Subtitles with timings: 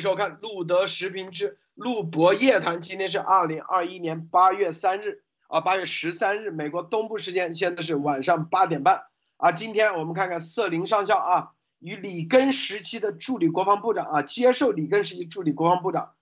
[0.00, 2.76] 收看《路德时评之路博夜谈》。
[2.80, 9.04] 今天是二零二一年八月三日啊，八月十三日，美国东部时间，现在是晚上八点半
[9.36, 9.52] 啊。
[9.52, 16.14] 今天我们看看瑟林上校啊，与里根时期的助理国防部长啊，接受里根时期助理国防部长，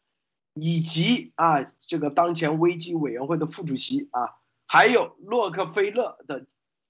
[0.54, 4.36] 以及啊这个当前危机委员会的副主席啊，
[4.66, 6.46] 还有洛克菲勒的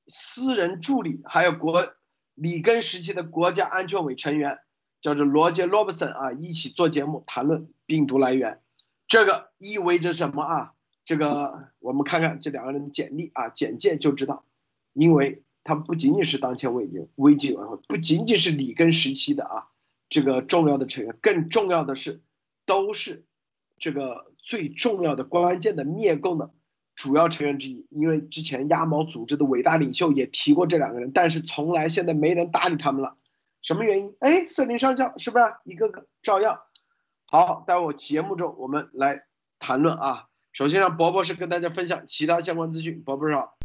[0.07, 1.95] 私人助理，还有国
[2.35, 4.59] 里根时期的国家安全委成员。
[5.06, 8.60] 叫做罗杰·罗伯森啊，一起做节目谈论病毒来源，
[9.06, 10.73] 这个意味着什么啊？
[11.05, 14.42] 这个我们看看这两个人的简历啊，简介就知道，
[14.95, 19.69] 因为他们不仅仅是当前危机危机委员会，不仅仅是里根时期的啊
[20.09, 22.20] 这个重要的成员，更重要的是，
[22.65, 23.24] 都是
[23.79, 26.51] 这个最重要的关键的灭共的
[26.96, 27.87] 主要成员之一。
[27.91, 33.16] 因为之前鸭毛组织的伟大领袖也提过这两个人，但是从来现在没人搭理他们了。
[33.67, 34.15] 什么原因？
[34.21, 36.57] 哎，瑟林上校是不是一个个照样？
[37.25, 39.25] 好，待会节目中我们来
[39.59, 40.27] 谈论啊。
[40.53, 43.03] 首先让博博士跟大家分享其他相关资讯。
[43.03, 43.59] 博博士好。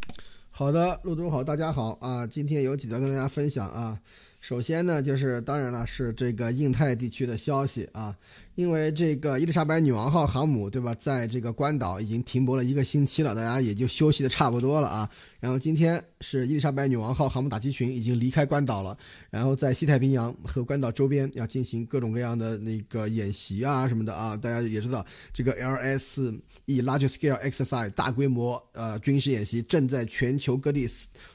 [0.50, 2.26] 好的，陆总好，大家好啊。
[2.26, 4.00] 今天有几条跟大家分享啊。
[4.40, 8.18] 首先呢，就是当然了，是这个印太地区的消息啊。
[8.62, 15.09] 因为这个伊丽莎白女王号航母，对吧，在这个关岛已经停泊了一个星期了，大家也就休息的差不多了啊。
[15.40, 18.95] 然后今天是伊丽莎白女王号航母打击群已经离开关岛了，
[19.32, 24.38] 然后在西太平洋和关岛周边要进行各种各样的那个演习啊什么的啊。
[24.38, 30.88] 大家也知道，这个 LSE Large Scale Exercise 大规模呃军事演习正在全球各地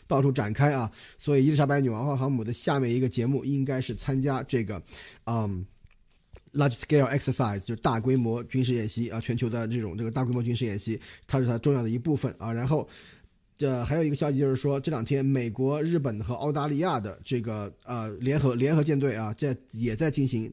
[0.06, 0.88] 到处展开啊。
[1.19, 4.80] 所以伊丽莎白女王号航母的下面一个节目应该是参加这个，
[5.24, 5.66] 嗯。
[6.56, 12.50] Large scale exercise 就是大规模军事演习啊，全球的这种这个大规模军事演习，它是它重要的一部分啊。
[12.50, 12.88] 然后，
[13.58, 20.50] 这还有一个消息就是说，这两天美国、日本和澳大利亚的这个呃联合联合舰队啊，在也在进行，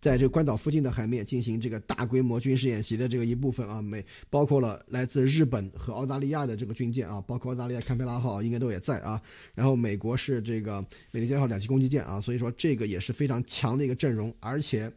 [0.00, 9.22] 在这个关岛附近的海面进行这个大规模军事演习的这个一部分啊，美包括了来自日本和澳大利亚的这个军舰啊，包括澳大利亚堪培拉号应该都也在啊。
[9.54, 14.92] 然后美国是这个美利坚号两栖攻击舰啊，所以说这个也是非常强的一个阵容，而且。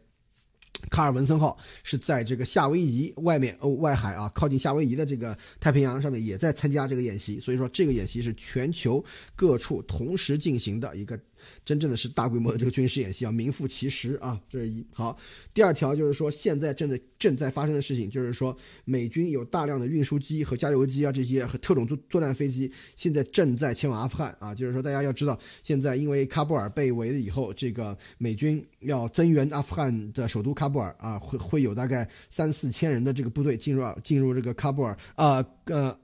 [0.90, 11.18] 卡尔文森号是在这个夏威夷外面哦外海啊，靠近夏威夷的这个太平洋上面也在参加这个演习，所以说这个演习是全球各处同时进行的一个。
[11.64, 15.16] 真正的是大规模的这个军事演习啊，名副其实啊，这是一好。
[15.52, 24.54] 第二条就是说，现在正在正在发生的事情，就是说美军有大量的运输机和加油机啊，这些和特种作作战飞机现在正在前往阿富汗啊。
[24.54, 35.36] 就是说，大家要知道，现在因为喀布尔被围了以后，这个美军要增援阿富汗的首都喀布尔啊，会会有大概三四千人的这个部队进入进入这个喀布尔啊。
[35.38, 35.44] 呃，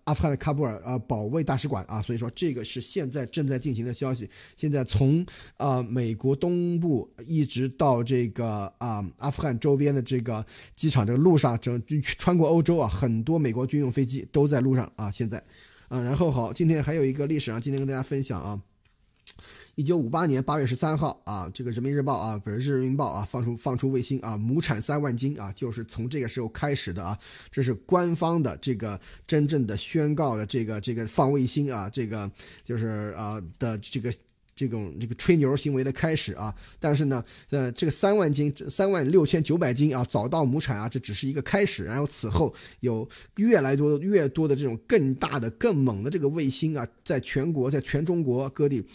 [0.05, 4.29] 阿富汗的喀布尔啊保卫大使馆啊，所以说这个是现在正在进行的消息。
[4.57, 5.25] 现在从
[5.57, 15.11] 啊美国东部一直到这个啊阿富汗周边的这个机场这个路上，整穿过欧洲啊，很多美国军用飞机都在路上啊。
[15.11, 15.39] 现在
[15.89, 18.61] 啊，然后好，今天还有一个历史啊，今天跟大家分享啊。
[19.77, 27.19] 一九五八年八月十三号啊，这个人民日报啊，不是人民报啊，放出放出卫星啊，亩产三万斤啊，就是从这个时候开始的啊，
[27.51, 32.31] 这是官方的这个真正的宣告的这个这个放卫星啊，这个
[32.63, 34.13] 就是啊的这个
[34.55, 36.55] 这种这个吹牛行为的开始啊。
[36.79, 43.09] 但是呢，呃，这个三万斤三万六千九百斤啊，早稻亩产啊，这只是一个开始，然后此后有
[43.39, 48.87] 越来越多越多的这种更大的更猛的这个卫星啊，在全国在全中国各地。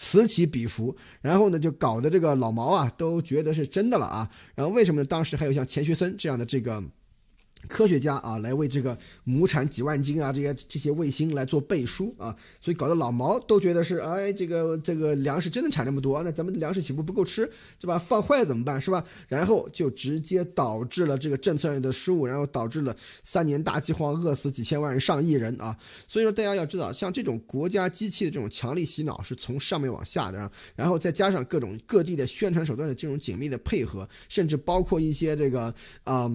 [0.00, 4.30] 此起彼伏，然后呢，就搞得这个老毛啊都觉得是真的了啊。
[4.54, 5.04] 然后为什么呢？
[5.04, 6.80] 当时还有像钱学森这样的这个。
[7.66, 17.50] 科学家啊，来为这个亩产几万斤啊，这些这些卫星来做背书啊，所以搞得老毛都觉得是，哎，这个这个粮食真的产那么多，那咱们粮食岂不不够吃，
[17.80, 17.98] 对吧？
[17.98, 19.04] 放坏了怎么办，是吧？
[19.26, 25.76] 然后就直接导致了这个政策上的失误，然后导致了三年大饥荒，饿死几千万人、上亿人啊。
[26.06, 35.74] 所以说，大家要知道，像这种国家机器的这种强力洗脑，是从上面往下的，然后再加上各种各地的宣传手段的这种紧密的配合，甚至包括一些这个
[36.04, 36.30] 啊。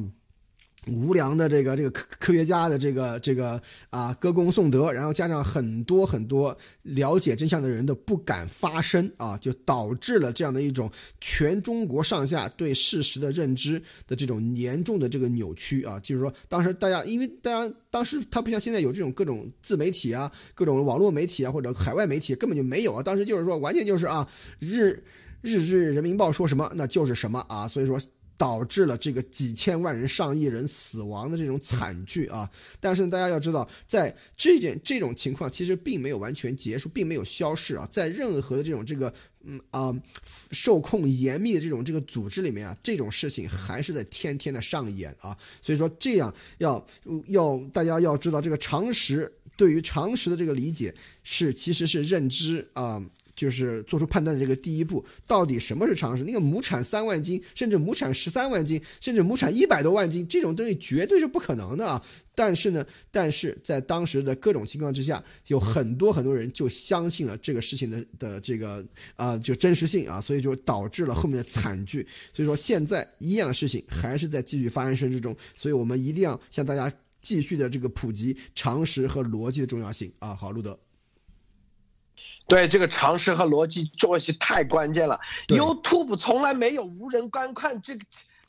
[0.88, 10.92] 无良的这个这个科科学家的这个这个啊歌功颂德，然后加上很多很多了解真相的人的不敢发声啊，就导致了这样的一种
[11.22, 16.00] 全中国上下对事实的认知的这种严重的这个扭曲啊。
[16.02, 23.02] 就是说，当时大家因为大家当时他不像现在有这种各种自媒体啊，各种网络媒体啊或者海外媒体根本就没有啊。
[23.02, 24.28] 当时就是说完全就是啊
[24.60, 25.02] 日
[25.42, 27.98] 日日人民报说什么那就是什么啊，所以说。
[28.38, 32.50] 导致了这个几千万人、上亿人死亡的这种惨剧啊！
[32.80, 37.88] 但是大家要知道，在这件这种情况其实并没有完全结束，并没有消逝啊！
[37.92, 39.14] 在任何的这种这个
[39.44, 39.94] 嗯啊
[40.52, 45.38] 受控严密的这种这个组织里面啊，这种事情还是在天天的上演啊。
[45.62, 46.86] 所以说这样要
[47.28, 50.94] 要大家要知道，这个常识对于常识的这个理解
[51.24, 53.02] 是其实是认知啊。
[53.36, 56.24] 就是做出判断的这个第一步，到底什么是常识？
[56.24, 62.04] 那个亩产三万斤，甚至亩产十三万斤，甚至亩产一百多万斤，这种东西绝对是不可能的啊！
[62.36, 68.84] 但是呢，但是在当时的各种情况之下，有很多很多人就相信了这个事情的的这个
[69.16, 72.06] 啊，就真实性啊，所以就导致了后面的惨剧。
[72.34, 76.92] 所以说，现在一样的事情还是在继续发生之中，所以我们一定要向大家
[77.22, 80.34] 继续的这个普及常识和逻辑的重要性啊！
[80.34, 80.78] 好，路德。
[82.48, 85.20] 对这个常识和逻辑重要性太关键了。
[85.48, 88.06] YouTube 从来没有无人观看这个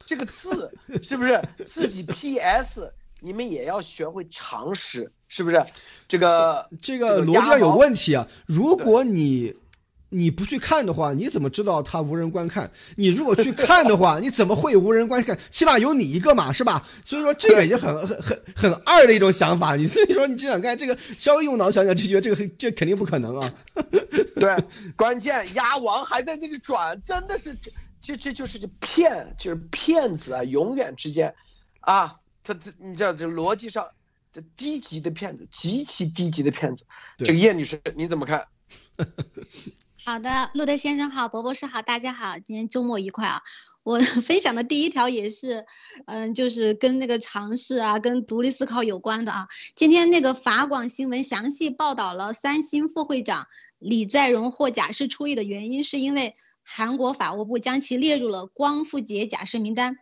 [0.06, 1.40] 这个字， 是不是？
[1.64, 5.64] 自己 PS，你们也要学会常识，是不是？
[6.06, 8.26] 这个这个逻辑上有问题啊！
[8.46, 9.54] 如果你。
[10.14, 12.70] 你不去看的话，你怎么知道它无人观看？
[12.94, 15.36] 你如果去看的话， 你怎么会无人观看？
[15.50, 16.86] 起码有你一个嘛，是吧？
[17.04, 19.74] 所以说这个也很很很很二的一种想法。
[19.74, 23.52] 你所以说你就想看这个，稍微用脑想想就觉得这个这肯定不可能啊。
[24.38, 24.56] 对，
[24.94, 30.44] 关键鸭王还在那里转，真的是这这这就是这骗，就是骗子啊！
[30.44, 31.34] 永远之间，
[31.80, 32.14] 啊，
[32.44, 33.86] 他这你知道这逻辑上，
[34.32, 36.84] 这低级的骗子，极其低级的骗子。
[37.18, 38.46] 这个叶女士你怎么看？
[40.06, 43.40] 好的，路德先生好，博博士好，大家好，今天周末愉快啊！
[43.82, 45.64] 我 分享的第一条也是，
[46.04, 49.48] 嗯，就是跟那个尝试啊，跟独立思考有关的啊。
[49.74, 53.46] 今天那个法广新闻详细报道了三星副会长
[53.78, 59.96] 李在镕获假释出狱的原因，是因为韩国法务部将其列入了光复节假释名单。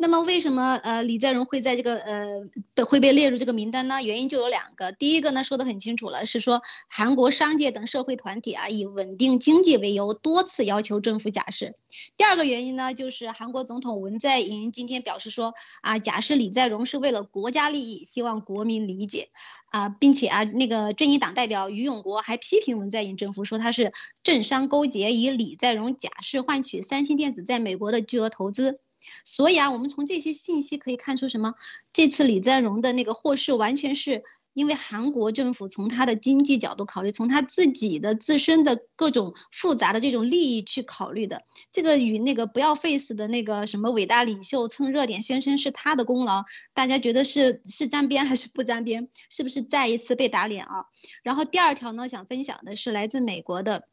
[0.00, 4.00] 那么为什么呃李在镕会在这个呃会被列入这个名单呢？
[4.00, 11.74] 原因就有两个，第一个呢说的很清楚了，是说韩国商界等社会团体啊以稳定经济为由多次要求政府假释。
[12.16, 19.30] 第二个原因呢就是韩国总统文在寅今天表示说啊假释李在镕是为了国家利益，希望国民理解
[19.70, 23.92] 啊，并且啊那个正义党代表于永国还批评文在寅政府说他是
[24.22, 28.78] 政商勾结，以李在镕假释换取三星电子在美国的巨额投资。
[29.24, 31.54] 所以啊，我们从这些信息可以看出什么？
[31.92, 34.24] 这次李在镕的那个获释，完全是
[34.54, 41.44] 因为韩国政府从他的经济角度考虑，从他自己的自身的各种复杂的这种利益去考虑的。
[41.70, 46.44] 这个与那个不要 face 的那个什么伟大领袖蹭热点宣称是他的功劳，
[46.74, 49.08] 大家觉得是是沾边还是不沾边？
[49.30, 50.86] 是不是再一次被打脸啊？
[51.22, 53.88] 然后第二条呢，想分享的是来自美国的。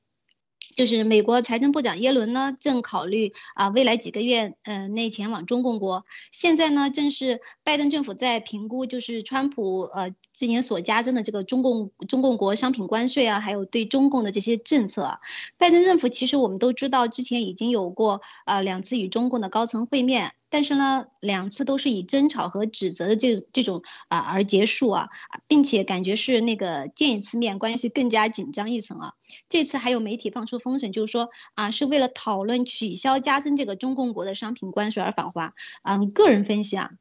[0.75, 6.05] 就是美国财政部长耶伦呢，正考虑啊，未来几个月呃内前往中共国。
[6.31, 15.19] 现在呢，正是拜登政府在评估，就是川普呃之前所加征的这个中共中共国商品关税啊，还有对中共的这些政策。
[15.57, 20.33] 拜登政府其实我们都知道，之前已经有过啊两次与中共的高层会面。
[20.49, 25.09] 但是呢，两次都是以争吵和指责的这这种啊而结束啊，
[25.47, 29.13] 并且感觉是那个见一次面关系更加紧张一层啊。
[29.49, 35.53] 这次还有媒体放出风声，就是说啊是为了讨论取消加征这个中共国的商品关税而访华。
[35.83, 36.91] 嗯，个人分析啊。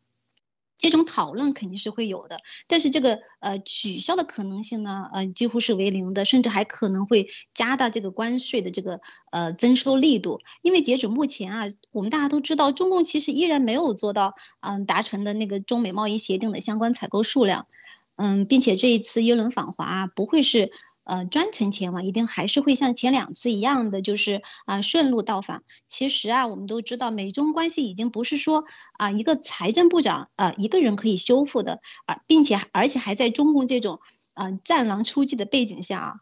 [0.85, 9.01] 这种讨论肯定是会有的，但是这个呃取消的可能性呢，呃几乎是为零的，甚至还可能会加大这个关税的这个
[9.31, 10.41] 呃征收力度。
[10.61, 17.67] 因为截止目前啊，我们大家都知道，中共其实依然没有做到嗯达成的那个中美贸易协定的相关采购数量，
[18.17, 20.71] 嗯，并且这一次耶伦访华不会是。
[21.05, 25.63] 呃，专程前往一定还是会像前两次一样的，就是啊顺路到访。
[25.87, 28.65] 其实啊，我们都知道美中关系已经不是说
[28.99, 34.01] 啊一个财政部长啊一个人可以修复的啊，并且而且还在中共这种
[34.33, 36.15] 啊战狼出击的背景下啊，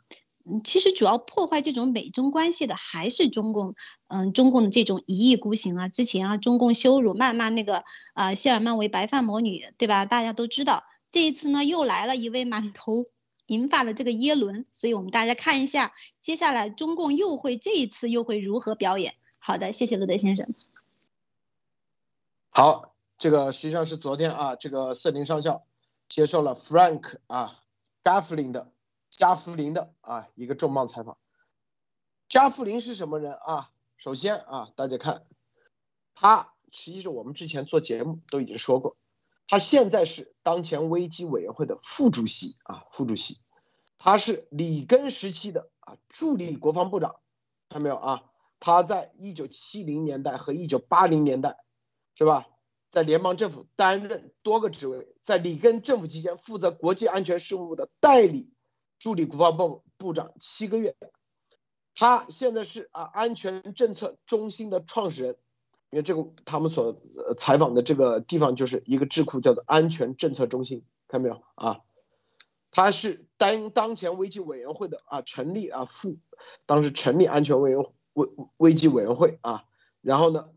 [0.45, 3.77] 嗯，其实主要破坏这种美中关系的还是中共，
[4.09, 5.89] 嗯，中共的这种一意孤行啊。
[5.89, 7.85] 之前啊，中共羞辱谩骂那个
[8.15, 10.07] 啊谢尔曼为白发魔女，对吧？
[10.07, 13.07] 大家都知道，这一次呢又来了一位满头。
[13.53, 19.15] 引发了这个耶伦，所以我们大家看一下，接下来中共又会这一次又会如何表演？
[19.39, 20.55] 好的，谢谢罗德先生。
[22.49, 25.67] 好，这个实际上是昨天啊，这个瑟林上校
[26.09, 27.63] 接受了 Frank 啊
[28.03, 28.73] 加弗林的
[29.11, 31.19] 加弗林的啊一个重磅采访。
[32.29, 33.71] 加弗林是什么人啊？
[33.99, 35.27] 首先啊，大家看，
[36.15, 38.97] 他其实我们之前做节目都已经说过。
[39.53, 43.39] 他现在是当前危机委员会的副主席啊，副主席，
[43.99, 47.17] 他是里根时期的啊助理国防部长，
[47.69, 48.23] 看到没有啊？
[48.61, 51.59] 他在一九七零年代和一九八零年代，
[52.15, 52.47] 是吧？
[52.89, 58.55] 在联邦政府担任多个职位，在里根政府期间负责国际安全事务的代理
[58.99, 60.97] 助理国防部部长七个月，
[61.95, 65.37] 他现在是啊安全政策中心的创始人，
[65.93, 67.03] 因为这个他们所
[67.37, 71.81] 采访的这个地方就是一个智库，叫做安全政策中心，看到没有啊？
[72.71, 76.17] 他是当当前危机委员会的啊成立啊副，
[76.65, 77.85] 当时成立安全委员
[78.15, 79.67] 危危机委员会啊，
[80.01, 80.49] 然后呢，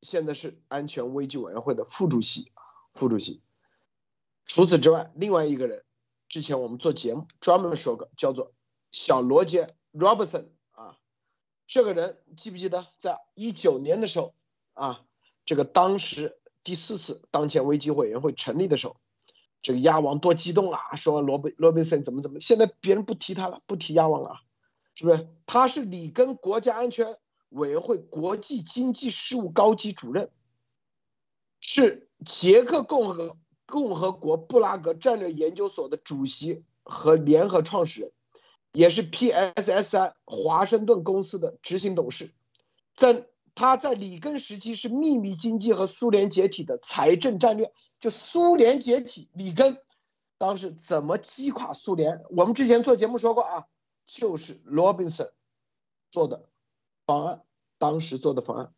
[0.00, 2.50] 现在是安全危机委员会的副主席，
[2.94, 3.42] 副主席。
[4.46, 5.84] 除此之外，另外一个人，
[6.26, 8.54] 之前我们做节目专门说过，叫做
[8.90, 10.46] 小罗杰 Robertson，
[11.68, 14.34] 这个人记不记得，在一九年的时候
[14.72, 15.04] 啊，
[15.44, 18.96] 这个当时第四次当前危机委员会成立的时候。
[19.60, 20.94] 这个鸭王多激动啊！
[20.94, 24.36] 说罗宾罗宾森怎么怎么，现在别人不提他了，不提鸭王了，
[24.94, 25.28] 是不是？
[25.46, 27.16] 他是里根国家安全
[27.48, 30.30] 委员会国际经济事务高级主任，
[31.60, 38.12] 是捷克共和共和国布拉格战略研究所的主席和联合创始人，
[38.72, 42.30] 也是 PSSI 华盛顿公司的执行董事。
[42.96, 47.72] 在他在里根时期是秘密经济和苏联解体的财政战略。
[48.00, 49.76] 就苏联解体，里根
[50.38, 52.22] 当时怎么击垮苏联？
[52.30, 53.66] 我们之前做节目说过啊，
[54.06, 55.32] 就是罗宾森
[56.12, 56.48] 做的
[57.04, 57.42] 方案，
[57.76, 58.72] 当时做的方案，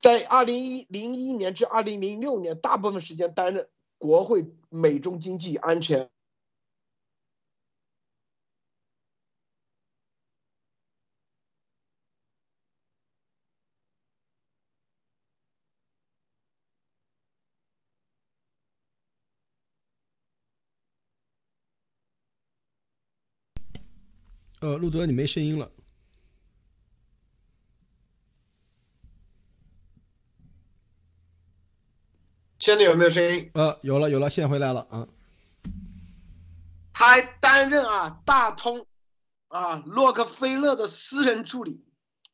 [0.00, 6.10] 在二零一零一年至二零零六年，大部分时间担任国会美中经济安全。
[24.66, 25.70] 呃，路德，你没声音了。
[32.58, 33.48] 现在有没有声音？
[33.54, 35.06] 呃，有了，有了，现在回来了啊。
[36.92, 38.88] 他还担任啊大通
[39.46, 41.86] 啊洛克菲勒的私人助理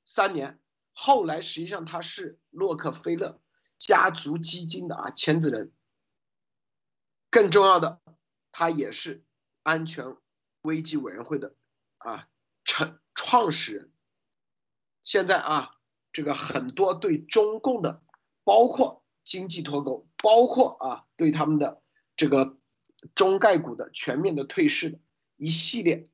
[0.07, 0.59] 三年，
[0.95, 3.43] 后来实际上他是洛克菲勒
[3.77, 5.71] 家族基金的啊签字人。
[7.29, 8.01] 更重要的，
[8.51, 9.23] 他也是
[9.63, 10.17] 安全
[10.63, 11.55] 危机委员会的。
[12.05, 12.29] 啊，
[12.65, 13.93] 成创始人，
[15.03, 15.71] 现在啊，
[16.13, 18.03] 这个很多对中共的，
[18.45, 21.83] 包括经济脱钩，包括啊对他们的
[22.17, 22.59] 这个
[23.15, 24.99] 中概股的全面的退市的
[25.37, 26.05] 一系列，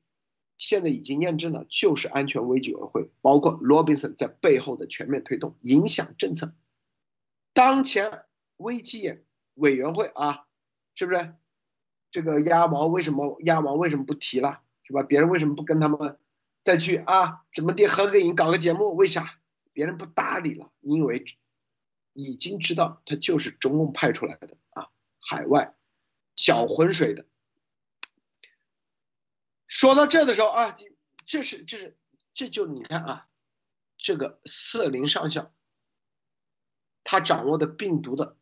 [0.57, 6.53] 现在已经验证了，就是安全危机委员会，包括罗宾森在背后的全面推动影响政策。
[7.53, 8.25] 当前
[8.57, 9.19] 危机
[9.55, 10.45] 委员会啊，
[10.95, 11.35] 是不是？
[12.11, 14.61] 这个鸭毛为什么鸭毛为什么不提了？
[14.89, 15.03] 是吧？
[15.03, 16.17] 别人为什么不跟他们
[16.63, 17.45] 再去啊？
[17.53, 18.95] 怎么地合个影、搞个节目？
[18.95, 19.39] 为啥
[19.71, 20.71] 别人不搭理了？
[20.79, 21.23] 因为
[22.13, 25.75] 已经知道他就是中共派出来的啊，海外
[26.35, 27.27] 搅浑水的。
[29.67, 30.75] 说到这的时候啊，
[31.27, 31.95] 这是这是
[32.33, 33.27] 这就你看啊，
[33.95, 35.53] 这个瑟林上校
[37.03, 38.37] 他掌握的病毒的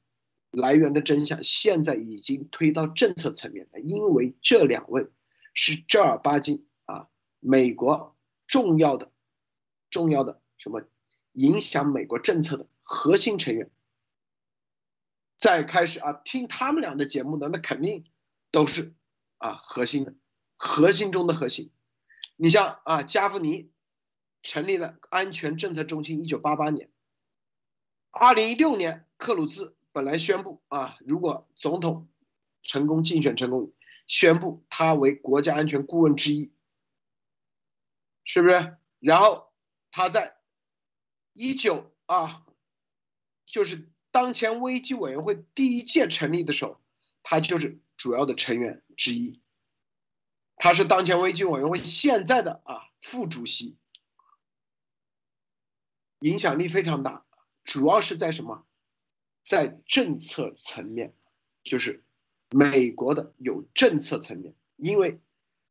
[0.49, 5.09] 来源的真相，现在已经推到政策层面了，因为这两位。
[5.59, 7.09] 是正儿八经啊，
[7.39, 9.11] 美国重要的、
[9.89, 10.83] 重要的什么
[11.31, 13.71] 影响美国政策的核心成员，
[15.35, 18.05] 再开始啊听他们俩的节目的，那肯定
[18.51, 18.93] 都是
[19.39, 20.13] 啊核心的，
[20.57, 21.71] 核心中的核心。
[22.35, 23.71] 你像啊加夫尼
[24.43, 26.91] 成立了安全政策中心，一九八八年，
[28.11, 32.07] 二零一六年克鲁兹本来宣布啊，如果总统
[32.61, 33.73] 成功竞选成功。
[34.07, 36.51] 宣布他为国家安全顾问之一，
[38.23, 38.77] 是不是？
[38.99, 39.53] 然后
[39.91, 40.37] 他在
[41.33, 42.45] 一九啊，
[43.45, 46.81] 就是当前危机委员会第一届成立的时候，
[47.21, 49.41] 他就是主要的成员之一。
[50.55, 53.77] 他是当前危机委员会现在的啊副主席，
[56.19, 57.25] 影响力非常大，
[57.63, 58.65] 主要是在什么？
[59.43, 61.13] 在政策层面，
[61.63, 62.06] 就是。
[62.49, 65.19] 美国的有政策层面，因为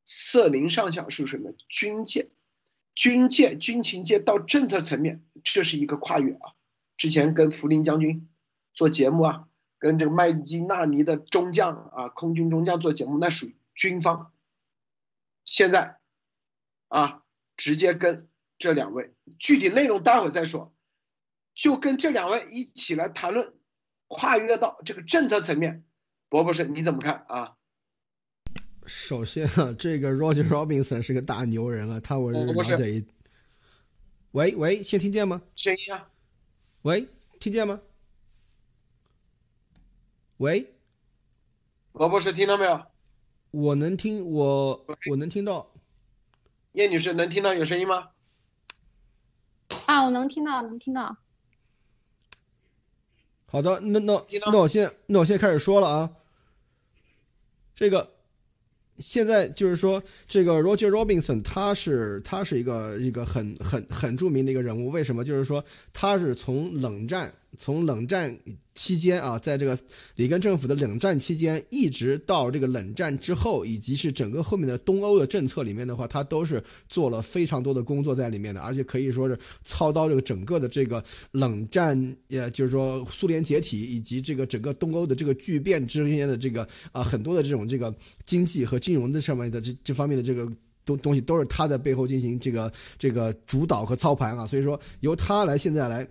[0.04, 2.30] 瑟林上校是什么军界、
[2.95, 6.52] 军界、军情界到政策层面，这是一个跨越啊。
[6.97, 8.28] 之前跟福林将军
[8.73, 14.33] 做节目啊，跟这个麦基纳尼的中将啊，空军中将做节目，那属于军方。
[15.45, 15.99] 现在
[16.88, 17.23] 啊，
[17.56, 18.28] 直接跟
[18.59, 20.75] 这两位，具体内容待会再说，
[21.54, 23.54] 就跟这两位一起来谈论，
[24.09, 25.85] 跨越到这个政策层面。
[26.28, 27.54] 博博士，你怎么看啊？
[28.87, 33.06] 首先啊， 这个 Roger Robinson 是个大牛人了，他我是了解一。
[34.33, 35.42] 喂喂，先听见吗？
[35.54, 36.09] 声音啊。
[36.83, 37.09] 喂，
[37.40, 37.80] 听见吗？
[40.38, 40.75] 喂，
[41.92, 42.85] 罗博士听到没有？
[43.52, 45.73] 我能听，我我能听到。
[46.73, 48.11] 叶女士能听到有声音吗？
[49.87, 51.16] 啊，我能听到，能听到。
[53.47, 56.11] 好的，那那那我现那我现在开始说了啊。
[57.75, 58.11] 这个
[58.99, 64.91] 现在就是说，这个 Roger Robinson 他是他是一个一个很很很著名的一个人物。
[64.91, 65.25] 为什么？
[65.25, 68.38] 就是说他是从冷战从冷战。
[68.76, 69.76] 期间啊，在这个
[70.14, 81.02] 里根政府的冷战期间，一直到这个冷战之后，以及是整个后面的东欧的政策里面的话，他都是做了非常多的工作在里面的，而且可以说是操刀这个整个的这个
[81.33, 87.92] 冷战，也就是说苏联解体以及这个整个东欧的这个巨变之间的这个啊很多的这种这个
[88.26, 90.47] 经济和金融的上面的这这方面的这个
[90.85, 96.06] 东东西，都是他在背后进行这个这个主导和操盘啊，所以说由他来现在来。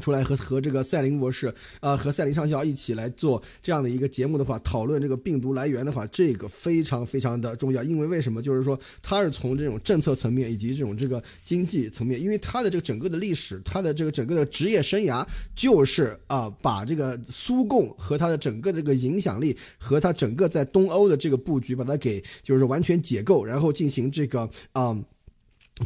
[0.00, 7.82] 出来和和这个赛林博士啊，和赛林上校一起来做这样的一个节目的话，讨论这个病毒来源的话，这个非常非常的重要。
[7.82, 8.42] 因为为什么？
[8.42, 24.96] 就是说，他是从这种政策层面以及这种这个经济层面，因为他的这个整个的历史，他的这个整个的职业生涯，就是啊，把这个苏共和他的整个这个影响力和他整个在东欧的这个布局，把它给就是完全解构，然后进行这个啊。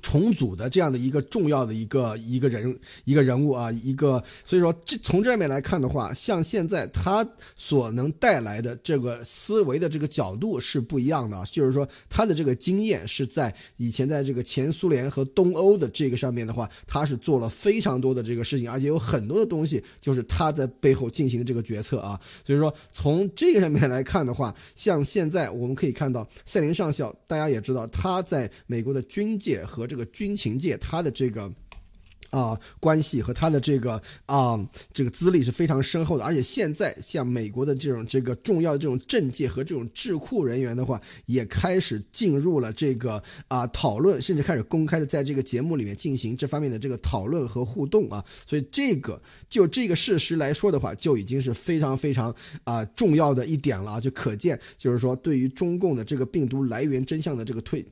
[0.00, 31.52] 重组的这样的一个重要的一个一个人一个人物啊，一个所以说这从这上面来看的话，像现在他所能带来的这个思维的这个角度是不一样的，就是说他的这个经验是在以前在这个前苏联和东欧的这个上面的话，他是做了非常多的这个事情，而且有很多的东西就是他在背后进行的这个决策啊，所以说从这个上面来看的话，像现在我们可以看到赛林上校，大家也知道他在美国的军界和这个军情界，他的这个。
[32.30, 34.58] 啊，关系和他的这个啊，
[34.92, 36.24] 这个资历是非常深厚的。
[36.24, 48.22] 而且现在，像美国的这种这个重要的这种政界和这种智库人员的话，也开始进入了这个啊讨论，甚至开始公开的在这个节目里面进行这方面的这个讨论和互动啊。
[48.44, 54.00] 所以这个就这个事实来说的话，就已经是非常非常啊重要的一点了啊。
[54.00, 57.86] 就可见，就是说对于中共的这个病毒来源真相的这个推。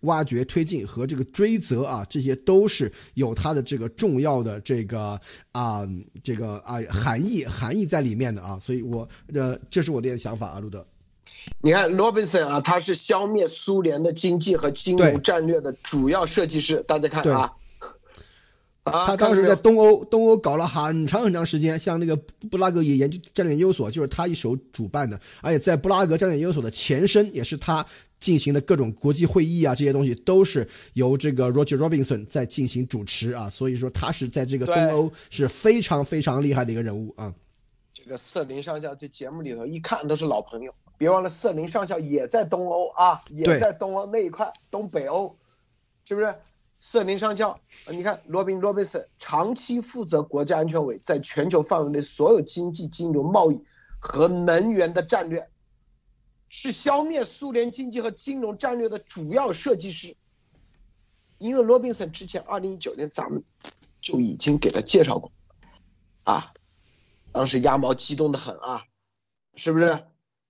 [0.00, 5.20] 挖掘、推进和这个追责啊，这些都是有它的这个重要的这个
[5.52, 5.88] 啊，
[6.22, 10.86] 这个啊含义含义在里面的啊，所以我呃，这是我的想法啊，路德。
[11.60, 17.52] 你看罗宾森啊，他是消灭苏联的经济和金融战略的主要设计师，大家看啊。
[18.84, 22.16] 他当时在东欧，东欧搞了很长很长时间，像那个
[22.50, 27.84] 布拉格研究战略研究所，就是他一手主办的，而且在布拉格战略研究所的前身也是他。
[28.18, 37.34] 进行的各种国际会议啊，这些东西都是由这个 Roger Robinson 在进行主持啊，所以说他是在这个东欧是非常非常厉害的一个人物啊。
[37.92, 45.36] 这个瑟林上校在节目里头一看都是老朋友，别忘了瑟林上校也在东欧啊，也在东欧那一块，东北欧，
[46.04, 46.34] 是不是？
[46.80, 47.58] 瑟林上校，
[47.90, 53.60] 你看罗宾 Robinson 长期负责国家安全委在全球范围内所有经济、金融、贸易
[53.98, 55.48] 和能源的战略。
[56.48, 60.16] 是消灭苏联经济和金融战略的主要设计师，
[61.38, 63.42] 因为罗宾森之前二零一九年咱们
[64.00, 65.30] 就已经给他介绍过，
[66.24, 66.52] 啊，
[67.32, 68.84] 当时鸭毛激动的很啊，
[69.54, 70.06] 是不是？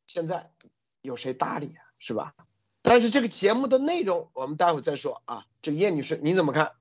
[0.06, 0.50] 现在
[1.02, 1.82] 有谁搭理啊？
[1.98, 2.34] 是吧？
[2.80, 5.44] 但是这个节目的内容我们待会再说啊。
[5.60, 6.72] 这个叶女士你怎么看？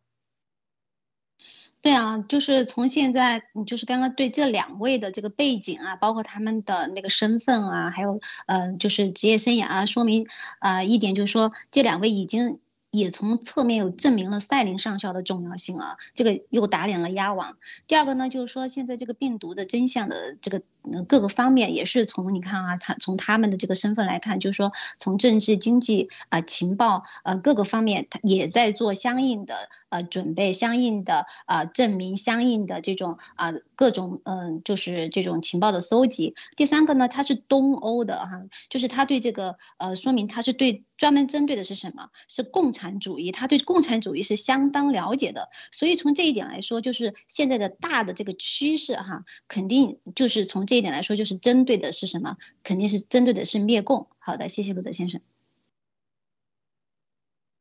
[1.88, 10.28] 对啊，就是从现在，就是刚刚对这两位的这个背景啊，包括他们的那个身份啊，还有嗯，就是职业生涯啊，说明
[10.60, 12.60] 啊一点就是说，这两位已经
[12.92, 17.56] 也从侧面有证明了赛林上校的重要性啊，这个又打脸了鸭王。
[17.88, 20.64] 第二个呢，就是说现在这个病毒的真相的这个。
[21.08, 36.36] 各个方面也是从你看啊，他从他们的这个身份来看，就是说从政治、经济啊、情报呃各个方面，他也在做相应的呃准备，相应的啊证明，相应的这种啊各种嗯就是这种情报的搜集。
[36.56, 42.10] 第三个呢，他是东欧的哈，就是他对这个呃说明他是对专门针对的是什么？
[42.30, 45.50] 是共产主义，他对共产主义是相当了解的。
[45.72, 50.77] 所以从这一点来说，就是现在的大的这个趋势哈，肯定就是从这。
[50.78, 52.38] 一点来说，就是针对的是什么？
[52.64, 54.08] 肯定是针对的是灭共。
[54.20, 55.22] 好的，谢谢陆泽先生。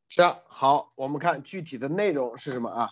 [0.09, 2.91] 是啊，好，我们看具体的内容是什么啊？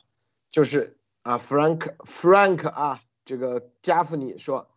[0.52, 4.70] 就是啊，Frank Frank 啊，这个加夫尼说，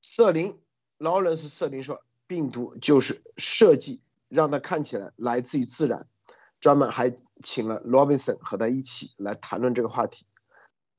[0.00, 0.58] 瑟林
[0.98, 6.06] 劳伦斯瑟林说，病毒就是设计让它看起来来自于自然，
[6.60, 10.24] 专门还请了 Robinson 和他一起来谈论这个话题。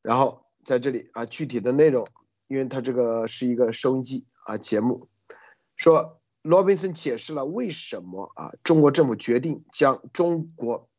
[0.01, 2.07] 然后在这里啊，具体的内容。
[2.47, 5.07] 因为他这个是一个收音机啊节目，
[5.75, 10.89] 说罗宾森解释了为什么啊中国政府决定将中国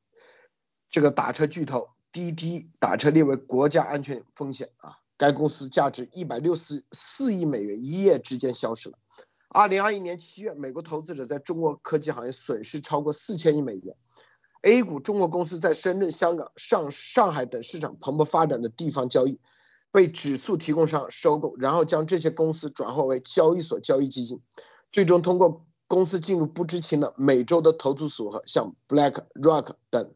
[0.90, 4.98] 这个打车巨头滴滴打车列为国家安全风险啊！
[5.16, 8.98] 该公司价值一百六十四亿美元一夜之间消失了。
[9.48, 13.96] 二零二一年七月，美国投资者在中国科技行业损失超过四千亿美元。
[14.62, 19.40] A 股中国公司在深圳、香港、上上海等市场蓬勃发展的地方交易，
[19.90, 24.40] 被指数提供商收购，然后将这些公司转化为交易所交易基金，
[24.92, 30.12] 最终通过公司进入不知情的美洲的投资组合，像 BlackRock 等。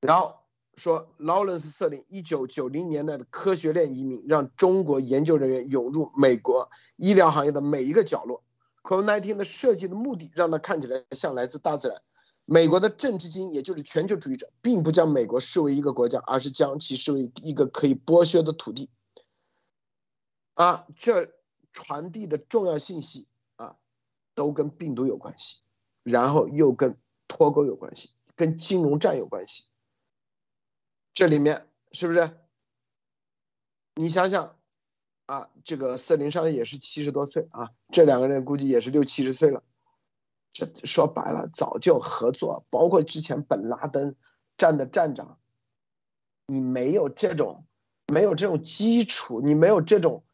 [0.00, 0.36] 然后
[0.76, 8.44] 说，劳伦斯瑟林一九九零年代的科学链移民，让中国研究人员涌入美国医疗行业的每一个角落。
[8.84, 12.00] COVID-19 的设计的目的，让它看起来像来自大自然。
[12.50, 18.88] 美国的政治精英，也就是全球主义者，并不将美国视为一个国家，而是将其视为一个可以剥削的土地。
[20.54, 21.30] 啊，这
[21.74, 23.76] 传递的重要信息啊，
[24.34, 25.58] 都跟病毒有关系，
[26.02, 26.96] 然后又跟
[27.28, 29.64] 脱钩有关系，跟金融战有关系。
[31.12, 32.30] 这里面是不是？
[33.94, 34.56] 你想想，
[35.26, 39.62] 啊，这个瑟林商也是七十多岁啊，这两个人估计也是六七十岁了。
[40.58, 44.16] 这说白了，早就合作，包括之前本拉登
[44.56, 45.38] 站的站长，
[46.46, 47.64] 你没有这种，
[48.08, 50.24] 没有这种基础，你没有这种，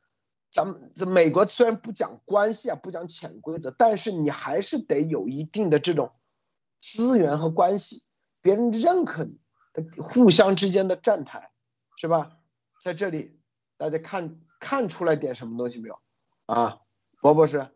[0.50, 6.12] 咱们这美国虽然不讲关系啊，不讲潜规则，但是你还是得有一定的这种
[6.78, 8.04] 资源和关系，
[8.40, 9.38] 别人认可你，
[10.00, 11.50] 互相之间的站台，
[11.98, 12.38] 是吧？
[12.82, 13.38] 在这里，
[13.76, 15.98] 大家看看出来点什么东西没有？
[16.46, 16.80] 啊，
[17.20, 17.68] 博博士。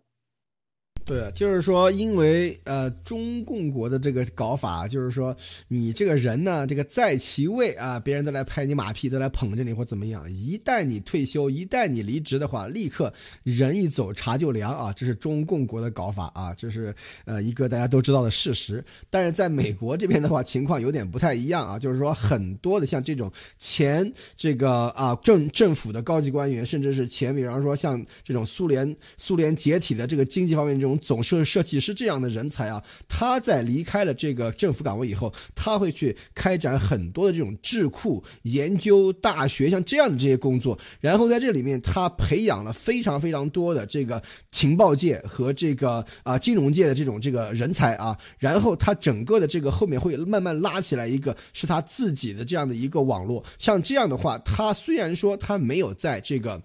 [1.09, 5.35] 对，就是说，因为呃，中共国的这个搞法，就是说，
[5.67, 10.31] 你这个人呢，这个在其位啊，别人都来拍你马屁，都来捧着你或怎么样。
[10.31, 13.11] 一旦你退休，一旦你离职的话，立刻
[13.43, 16.95] 人一走茶就凉啊，这是中共国的搞法啊，这是
[17.25, 18.85] 呃一个大家都知道的事实。
[19.09, 30.98] 但是在美国这边的话，情况有点不太一样啊，就是说很多的像这种前这个啊政政府的高级官员，甚至是前，比方说像这种苏联苏联解体的这个经济方面这种。
[30.99, 56.61] 总设设计师这样的人才啊，他在离开了这个政府岗位以后，他会去开展很多的这种智库研究、大学像这样的这些工作，然后在这里面他培养了非常非常多的这个情报界和这个啊金融界的这种这个人才啊，然后他整个的这个后面会慢慢拉起来一个是他自己的这样的一个网络，像这样的话，他虽然说他没有在这个。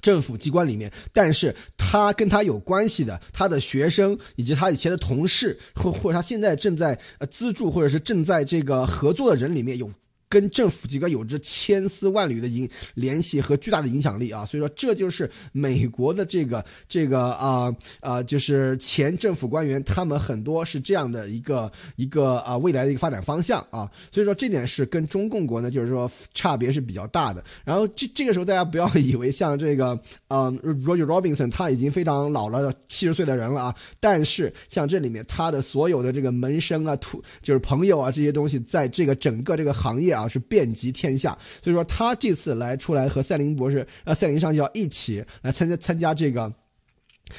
[0.00, 9.90] 政府机关里面，但是他跟他有关系的，他的学生以及他以前的同事，或或者他现在正在呃资助或者是正在这个合作的人里面有。
[10.30, 27.42] 跟政府机关有着千丝万缕的影联系和巨大的影响力啊，所以说这就是美国的这个这个啊啊，就是前政府官员他们很多是这样的一个一个啊未来的一个发展方向啊，所以说这点是跟中共国呢就是说差别是比较大的。
[27.64, 40.19] 然后这这个时候大家不要以为像这个嗯 Roger Robinson 他已经非常老了七十岁的人了啊，但是像这里面他的所有的这个门生啊、土就是朋友啊这些东西，在这个整个这个行业啊。
[40.22, 46.52] 啊，是遍及天下，所以说他这次来出来和赛林博士、呃赛林上校一起来参加参加这个，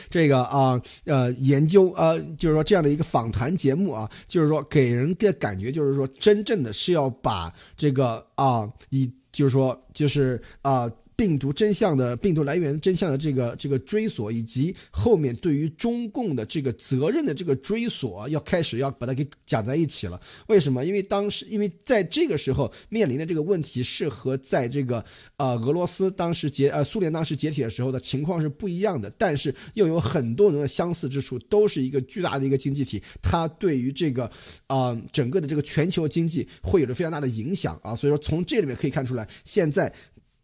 [0.10, 10.92] 这个啊呃研究呃，就是说这样的一个访谈节目啊，就是说给人的感觉就是说，真正的是要把这个啊以就是说就是啊。
[11.22, 20.20] 病毒真相的病毒来源真相的这个这个追索，以及后面对于中共的这个责任的这个追索，要开始要把它给讲在一起了。
[20.48, 20.84] 为什么？
[20.84, 25.06] 因为当时，因为在这个时候面临的这个问题是和在这个
[25.38, 34.28] 呃俄罗斯当时解呃苏联当时解体的时候的情况是不一样的，但是又有很多人的相似之处，都是一个巨大的一个经济体，它对于这个
[34.66, 37.96] 啊整个的这个全球经济会有着非常大的影响啊。
[37.96, 39.94] 所以说从这里面可以看出来，现在。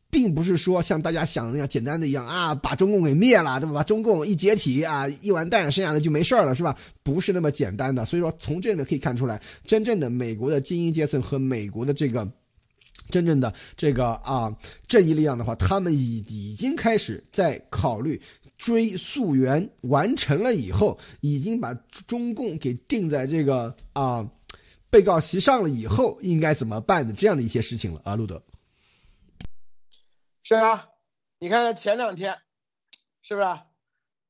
[0.09, 3.73] 并不是说像大家想的那样简单的一样啊，把中共给灭了，对吧？
[3.73, 6.75] 把中共一解体啊，一完蛋，剩下的就没事了，是吧？
[7.03, 8.05] 不是那么简单的。
[8.05, 12.27] 所以说，从这里可以看出来，真正的美国的精英阶层和美国的这个
[13.09, 14.55] 真正的这个啊
[14.87, 18.21] 正义力量的话，他们已已经开始在考虑
[18.57, 21.73] 追溯源完成了以后，已经把
[22.07, 24.25] 中共给定在这个啊
[24.89, 28.41] 被告席上了以后，应该怎么办的这样的一些事情了啊，路德。
[30.49, 30.87] 是啊，
[31.39, 32.39] 你看看前两天，
[33.21, 33.47] 是不是？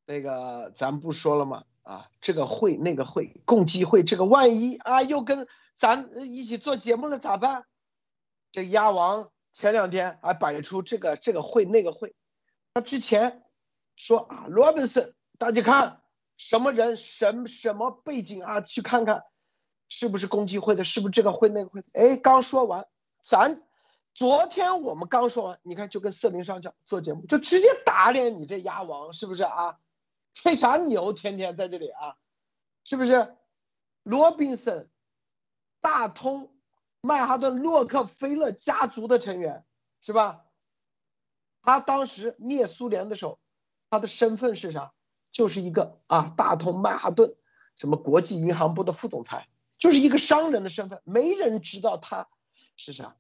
[0.08, 1.64] 那个咱不说了吗？
[1.84, 7.68] 啊，这个会那个会共济会，这个万一啊又跟咱一起做节目了咋办？
[8.52, 12.16] 这鸭王前两天还摆出这个这个会那个会，
[12.74, 13.44] 他之前
[13.96, 16.02] 说啊，罗宾森，大家看
[16.36, 18.62] 什么人什么什么背景啊？
[18.62, 19.22] 去看看，
[19.88, 20.84] 是不是共济会的？
[20.84, 21.84] 是不是这个会那个会？
[21.94, 22.88] 哎，刚说完，
[23.24, 23.62] 咱
[24.18, 29.78] 昨天我们刚说完，你看就跟瑟琳上将做节目，就直接打脸你这鸭王，是不是啊？
[30.34, 31.14] 吹啥牛？
[31.14, 32.18] 天天在这里啊，
[32.84, 33.36] 是不是？
[34.02, 34.90] 罗宾森、
[35.82, 36.52] 大通、
[37.00, 39.64] 曼哈顿、洛克菲勒家族的成员，
[40.02, 40.46] 是吧？
[41.62, 43.38] 他当时灭苏联的时候，
[43.92, 44.94] 他的身份是啥？
[45.32, 47.36] 就是一个啊，大通曼哈顿
[47.76, 52.28] 什么国际银行部的副总裁，就是一个商人的身份，没人知道他
[52.78, 53.16] 是啥，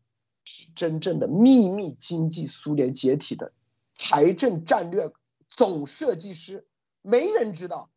[0.75, 3.53] 真正的秘密经济苏联解体的
[3.93, 5.11] 财政战略
[5.49, 6.67] 总设计师，
[7.01, 7.89] 没人知道，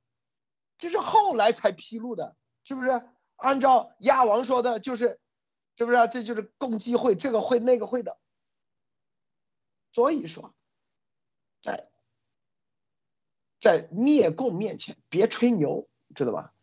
[0.78, 3.02] 这是后来才披露的，是不是？
[3.36, 5.20] 按照亚王说的，就是，
[5.76, 5.96] 是不是？
[6.08, 8.18] 这就是共济会这个会那个会的，
[9.92, 10.54] 所以说，
[11.60, 11.90] 在。
[13.62, 16.54] 在灭共面前，别吹牛，知道吧？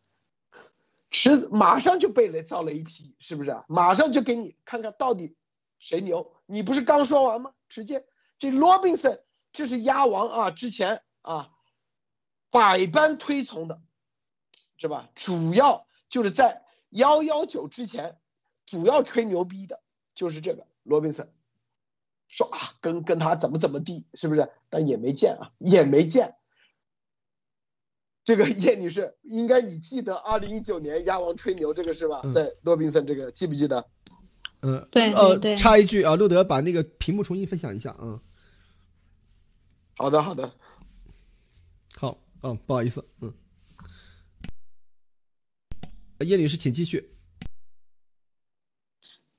[1.12, 3.66] 迟马上就被雷造了一批，是不是啊？
[3.68, 5.36] 马上就给你看看到底
[5.80, 6.34] 谁牛？
[6.46, 7.52] 你不是刚说完吗？
[7.70, 8.06] 直接
[8.40, 11.52] 这罗宾森，这是鸭王啊，之前啊
[12.50, 13.82] 百般推崇的，
[14.78, 15.10] 是吧？
[15.16, 18.18] 主要就是在幺幺九之前，
[18.66, 19.82] 主要吹牛逼的
[20.16, 21.32] 就是这个罗宾森，
[22.28, 24.52] 说啊跟跟他怎么怎么地，是不是？
[24.70, 26.36] 但也没见啊，也没见。
[28.24, 32.22] 这个叶女士，应该你记得二零一九年鸭王吹牛这个是吧？
[32.34, 33.90] 在罗宾森这个记不记得？
[34.62, 35.56] 嗯，对呃对。
[35.56, 38.20] 插一句啊，路德把那个屏幕重新分享一下嗯。
[39.96, 40.52] 好的好的。
[41.96, 43.34] 好，嗯，不好意思，嗯。
[46.20, 47.16] 叶女士，请继续。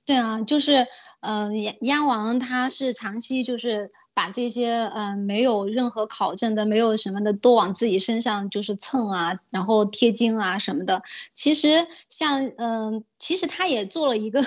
[0.05, 0.87] 对啊，就是
[1.21, 3.91] 嗯，鸭鸭王他是长期就是。
[4.19, 11.05] 把这些嗯没有任何考证的，没有什么的都往自己身上就是蹭啊，然后贴金啊什么的。
[11.35, 14.45] 其实像嗯，其实他也做了一个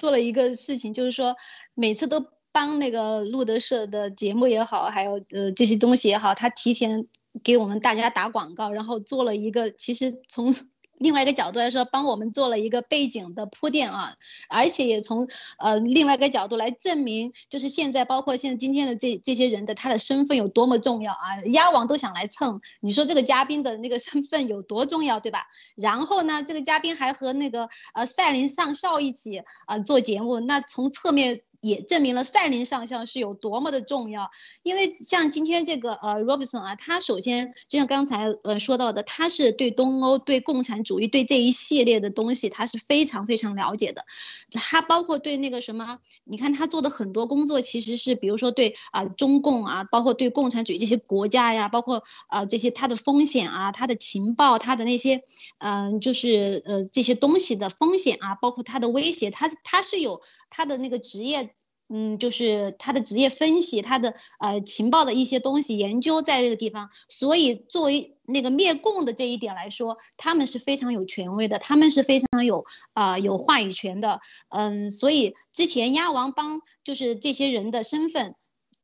[0.00, 1.36] 做了一个事情，就是说
[1.74, 7.06] 每次都帮那个路德社的节目也好，还有呃这些东西也好，他提前
[7.44, 10.54] 给我们大家打广告，然后做了一个其实从。
[11.00, 14.16] 另外一个角度来说，帮我们做了一个背景的铺垫啊，
[14.50, 21.40] 而且也从呃另外一个角度来证明，就是现在包括现在今天的这这些人的他的身份有多么重要啊！
[21.46, 25.46] 鸭王都想来蹭，你说这个嘉宾的那个身份有多重要，对吧？
[25.74, 31.40] 然后呢，这个嘉宾还和那个呃赛琳上校一起啊做节目，那从侧面。
[31.60, 34.30] 也证明了赛琳上校是有多么的重要，
[34.62, 44.06] 因为像今天这个呃 Robinson 啊，他首先就像刚才呃说到的，他是对东欧、对共产主义、对这一系列的东西，他是非常非常了解的。
[44.52, 55.24] 他包括对那个什么，你看他做的很多工作，其实是比如说对啊中共啊，包括对共产主义这些国家呀，包括啊这些他的风险啊，他的情报，他的那些
[55.58, 61.49] 嗯就是呃这些东西的风险啊，包括他的威胁，他他是有他的那个职业。
[61.92, 74.20] 嗯，就是他的职业分析，他的呃情报的一些东西研究在这个地方，所以作为那个灭共的这一点来说，他们是非常有权威的，他们是非常有啊有话语权的。
[74.48, 78.36] 嗯，所以之前鸭王帮就是这些人的身份。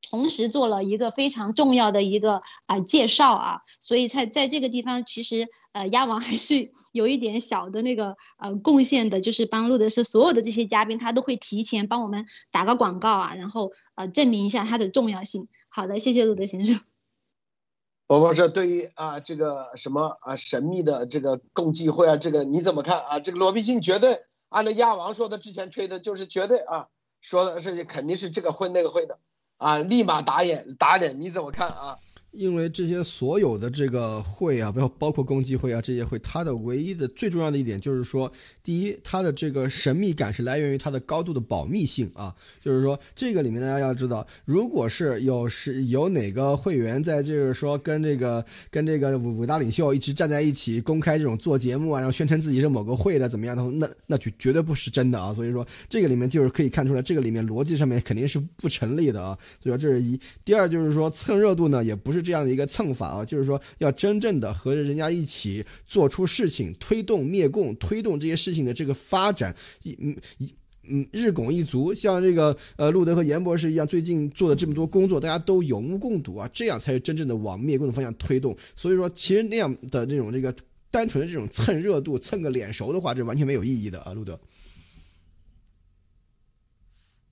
[0.08, 15.48] 同时做了一个非常重要的一个啊介绍啊，所以在在这个地方，其实呃鸭王还是 有一点小的那个呃贡献的，就是帮路德是所有的这些嘉宾，他都会提前帮我们打个广告啊，然后呃证明一下它的重要性。
[15.68, 16.80] 好的，谢谢路德先生。
[18.06, 23.18] 伯伯说，对于啊这个什么啊神秘的这个共济会啊，这个你怎么看啊？
[23.18, 26.86] 这个罗宾逊绝对按照鸭王说的，之前吹的就是绝对啊，
[27.20, 29.18] 说的是肯定是这个会那个会的。
[29.58, 29.78] 啊！
[29.78, 31.96] 立马打眼打脸，你怎么看啊？
[32.36, 38.30] 因为这些所有的这个会啊，不要包括共济会啊，这些会，它的唯一的最重要的一点就是说，
[38.62, 42.34] 第一，它的这个神秘感是来源于它的高度的保密性啊。
[42.62, 55.32] 就是说，这个里面大家要知道，如果是有是有哪个会员在就是说跟这个跟这个伟大领袖一直站在一起，公开这种做节目啊，然后宣称自己是某个会的怎么样的，那那就绝对不是真的啊。
[55.32, 59.38] 所以说，这个里面就是可以看出来，这个里面逻辑上面肯定是不成立的啊。
[59.62, 60.20] 所以说，这是一。
[60.44, 62.25] 第二就是说，蹭热度呢，也不是。
[62.26, 70.52] 这样的一个蹭法啊，就是说要真正的和人家一起做出事情，推动灭共，推动这些事情的这个发展，一嗯一
[70.88, 78.56] 嗯日拱一卒，像这个呃路德和严博士一样，最近做的这么多工作，大家都有目共睹啊，这样才是真正的往灭共的方向推动。
[78.74, 80.54] 所以说，其实那样的这种这个
[80.90, 84.38] 单纯的这种蹭热度、蹭个脸熟的话，这完全没有意义的啊，路德。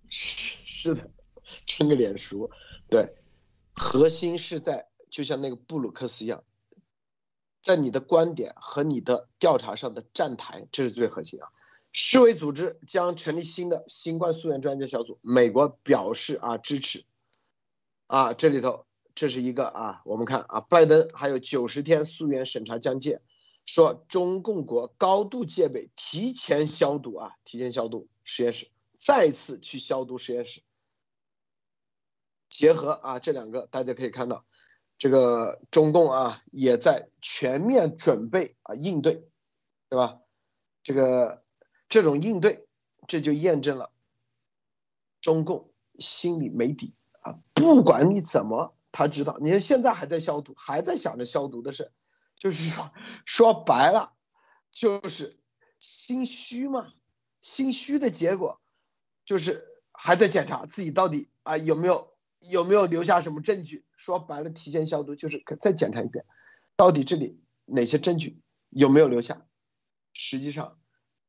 [0.08, 1.10] 是 是的，
[1.66, 2.50] 蹭个脸熟，
[2.88, 3.08] 对。
[3.74, 6.44] 核心是在，就像那个布鲁克斯一样，
[7.60, 11.48] 在你的观点和你的调查上的站台，这是最核心啊。
[11.92, 17.04] 世卫组织将成立新的新冠溯源专家小组，美国表示啊支持。
[18.06, 18.84] 啊，这里头
[19.14, 23.22] 这是一个啊，我们看啊，拜登还有九十天溯源审查将届，
[23.64, 30.62] 说中共国高度戒备，提前消毒啊，提前消毒实验室，再次去消毒实验室。
[32.54, 34.46] 结合啊这两个，大家可以看到。
[34.96, 39.28] 这个中共啊，也在全面准备啊应对，
[39.88, 40.20] 对吧？
[40.84, 41.42] 这个
[41.88, 42.68] 这种应对，
[43.08, 43.90] 这就验证了
[45.20, 47.34] 中共心里没底啊。
[47.54, 49.36] 不管你怎么，他知道。
[49.40, 51.90] 你看现在还在消毒，还在想着消毒的事，
[52.36, 52.92] 就是说
[53.24, 54.12] 说白了，
[54.70, 55.40] 就是
[55.80, 56.92] 心虚嘛。
[57.40, 58.60] 心虚的结果，
[59.24, 62.13] 就是还在检查自己到底啊有没有。
[62.48, 63.84] 有没有留下什么证据？
[63.96, 66.24] 说白了，提前消毒就是再检查一遍，
[66.76, 69.46] 到底这里哪些证据有没有留下？
[70.12, 70.78] 实际上，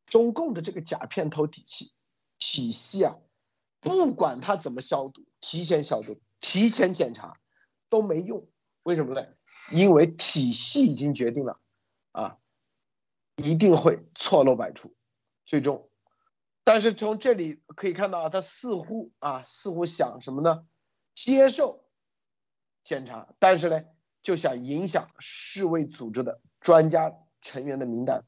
[0.06, 1.94] 中共的这个假片头体系
[2.38, 3.16] 体系啊，
[3.80, 7.40] 不管他怎么消毒，提前消毒、提前检查
[7.90, 8.48] 都没用。
[8.84, 9.28] 为什么呢？
[9.74, 11.60] 因为体系已经决定了，
[12.12, 12.38] 啊，
[13.38, 14.94] 一定会错漏百出，
[15.44, 15.90] 最终。
[16.64, 20.66] 但是从这里可以看到啊，他似乎啊，似乎想什么呢？
[21.16, 21.84] 接受
[22.84, 23.84] 检查，但是呢，
[24.22, 28.24] 就想影响世卫组织的专家成员的名单。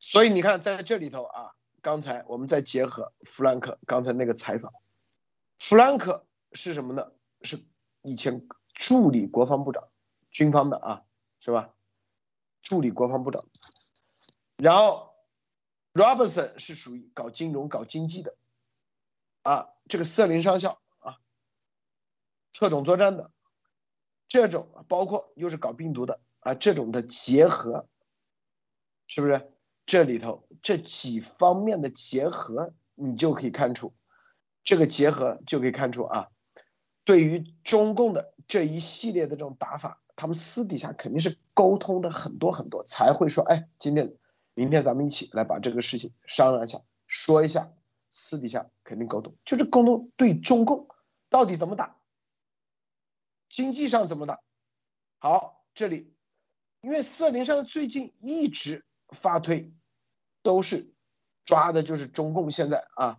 [0.00, 4.72] 所以你看，在这里头啊，刚才我们再结合弗兰克刚才那个采访，
[5.58, 7.12] 弗兰克是什么呢？
[7.42, 7.62] 是
[8.02, 9.88] 以前助理国防部长，
[10.30, 11.04] 军方的啊，
[11.38, 11.74] 是吧？
[12.62, 13.44] 助理国防部长。
[14.56, 15.14] 然后
[15.92, 18.36] ，Robertson 是属于搞金融、搞经济的，
[19.42, 20.80] 啊，这个瑟林上校。
[22.58, 23.30] 特种作战的
[24.26, 27.86] 这种，包括又是搞病毒的啊，这种的结合，
[29.06, 29.52] 是不是？
[29.84, 33.92] 这里头这几方面的结合，你就可以看出，
[34.64, 36.28] 这个结合就可以看出啊，
[37.04, 44.16] 对于中共的这一系列的这种打法，他们私底下肯定是沟通的很多很多，才会说，哎，今天、
[44.54, 47.70] 明天咱们一起来把这个事情商量一下，说一下，
[48.08, 50.88] 私底下肯定沟通，就是沟通对中共
[51.28, 51.98] 到底怎么打。
[53.56, 54.38] 经济上怎么打？
[55.16, 56.14] 好，这里，
[56.82, 59.72] 因为瑟林上最近一直发推，
[60.42, 60.92] 都是
[61.42, 63.18] 抓的就是中共现在啊，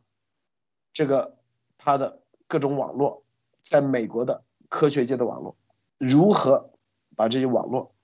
[0.93, 1.39] 这个
[1.80, 3.26] 他的各种网络，
[3.62, 5.58] 在美国的科学界的网络，
[5.97, 6.71] 如何
[7.15, 7.95] 把这些网络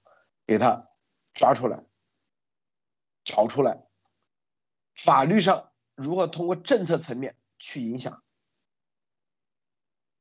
[0.48, 0.90] 给他
[1.36, 1.86] 抓出来、
[3.24, 3.86] 找出来，
[4.96, 8.23] 法律上如何通过政策层面去影响。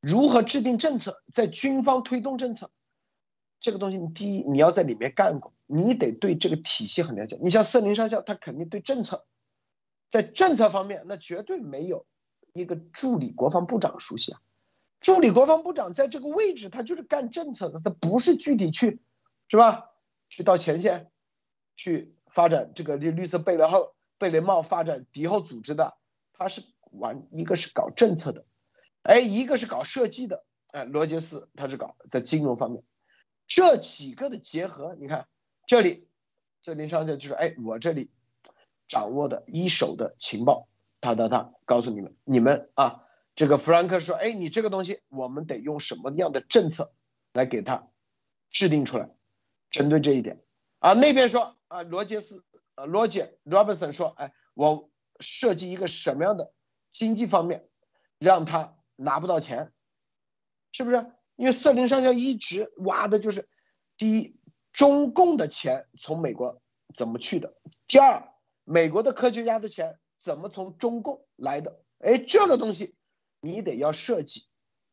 [0.02, 2.72] 如何制定政策，在军方推动政策，
[3.60, 7.38] 这个东西，你第一你要在里面干过，你得对这个体系很了解。
[7.40, 9.24] 你像瑟林上校，他肯定对政策，
[10.08, 12.04] 在政策方面，那绝对没有
[12.52, 14.40] 一个助理国防部长熟悉啊。
[14.98, 19.00] 助理国防部长在这个位置，他就是干政策的，他不是具体去，
[19.46, 19.90] 是吧？
[20.28, 21.12] 去到前线，
[21.76, 25.96] 去发展这个绿绿色贝雷号贝雷帽发展敌后组织的，
[26.32, 28.44] 他是玩一个是搞政策的。
[29.02, 32.84] 哎，一个是搞设计的，哎，罗杰斯他是搞在金融方面，
[33.48, 35.26] 这几个的结合，你看
[35.66, 36.08] 这里，
[36.60, 38.12] 这林商家就是哎，我这里
[38.86, 40.68] 掌握的一手的情报，
[41.00, 46.94] 他他他告诉你们，你们啊，这个弗兰克说，哎，你这个东西我们得用什么样的政策
[47.32, 47.88] 来给他
[48.50, 49.10] 制定出来，
[49.70, 50.40] 针对这一点
[50.78, 52.44] 啊，那边说啊，罗杰斯
[52.76, 54.88] 啊，罗杰 Robertson 说，哎，我
[55.18, 56.52] 设计一个什么样的
[56.88, 57.68] 经济方面，
[58.20, 58.76] 让他。
[58.96, 59.72] 拿不到钱，
[60.72, 61.12] 是不是？
[61.36, 63.48] 因为瑟林上校一直挖的就是，
[63.96, 64.36] 第一，
[64.72, 66.60] 中共的钱从美国
[66.94, 67.54] 怎么去的；
[67.88, 68.28] 第二，
[68.64, 71.80] 美国的科学家的钱怎么从中共来的。
[71.98, 72.94] 哎，这个东西
[73.40, 74.44] 你得要设计，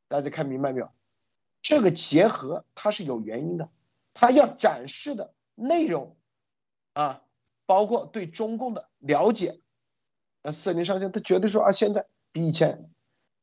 [0.08, 0.90] 大家看明白没有？
[1.62, 3.70] 这个结合它是有原因的，
[4.14, 6.16] 它要展示的内容
[6.94, 7.22] 啊，
[7.66, 9.60] 包括对中共的了解。
[10.42, 12.90] 那瑟林上校他绝对说啊，现在比以前。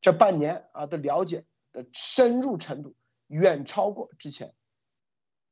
[0.07, 1.43] 这半年啊的了解
[1.73, 2.95] 的深入程度
[3.27, 4.53] 远超过之前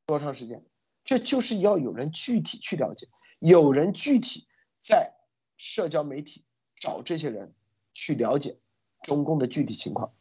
[0.06, 0.64] 多长时间？
[1.04, 4.48] 这就是要有人具体去了解，有人具体
[4.80, 5.14] 在
[5.58, 6.46] 社交媒体
[6.80, 7.54] 找这些人
[7.94, 8.58] 去了解
[9.02, 10.14] 中共的具体情况。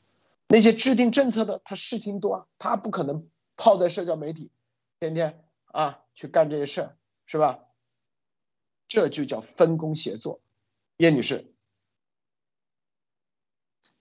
[0.48, 4.50] 那些制定政策的他事情多啊，他不可能泡在社交媒体
[4.98, 7.60] 天天啊去干这些事儿，是吧？
[8.88, 10.40] 这就叫分工协作，
[10.96, 11.53] 叶女士。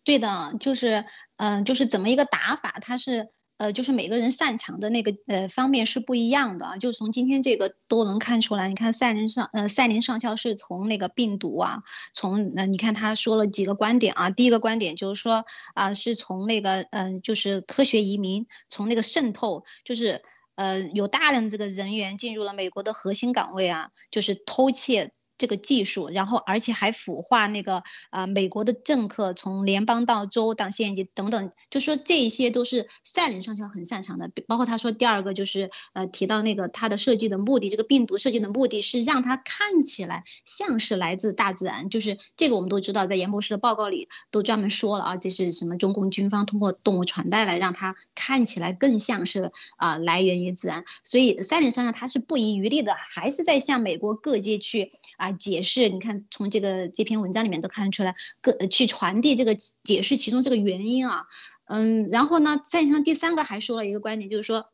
[0.04, 1.06] 对的，就是，
[1.38, 2.78] 嗯，就是怎么一个打法？
[2.82, 6.78] 他是呃，就是每个人擅长的那个呃方面是不一样的啊。
[6.78, 11.84] 就从今天这个都能看出来，你看赛林上呃赛林上校是从那个病毒啊，
[12.14, 14.30] 从呃你看他说了几个观点啊。
[14.30, 20.22] 第一个观点就是说啊，是从那个嗯，就是科学移民，从那个渗透，就是
[20.56, 25.14] 呃有大量这个人员进入了美国的核心岗位啊，就是偷窃。
[25.44, 34.32] 这个技术，然后而且还腐化那个啊，美国的政客从联邦到州到县级等等，就说这些都是赛林上校很擅长的。
[34.48, 50.86] 包括他说第二个就是呃提到那个他的设计的目的，这个病毒设计的目的是让它看起来像是来自大自然，就是这个我们都知道，在严博士的报告里都专门说了啊，这是什么中共军方通过动物传代来让它看起来更像是啊来源于自然。
[51.04, 55.33] 所以赛林上校他是不遗余力的，还是在向美国各界去啊。
[55.38, 61.28] 解释，你看从这个这篇文章里面都看得出来，各去传递这个解释其中这个原因啊，
[61.66, 64.68] 嗯，然后呢，再像第三个还说了一个观点，就是说，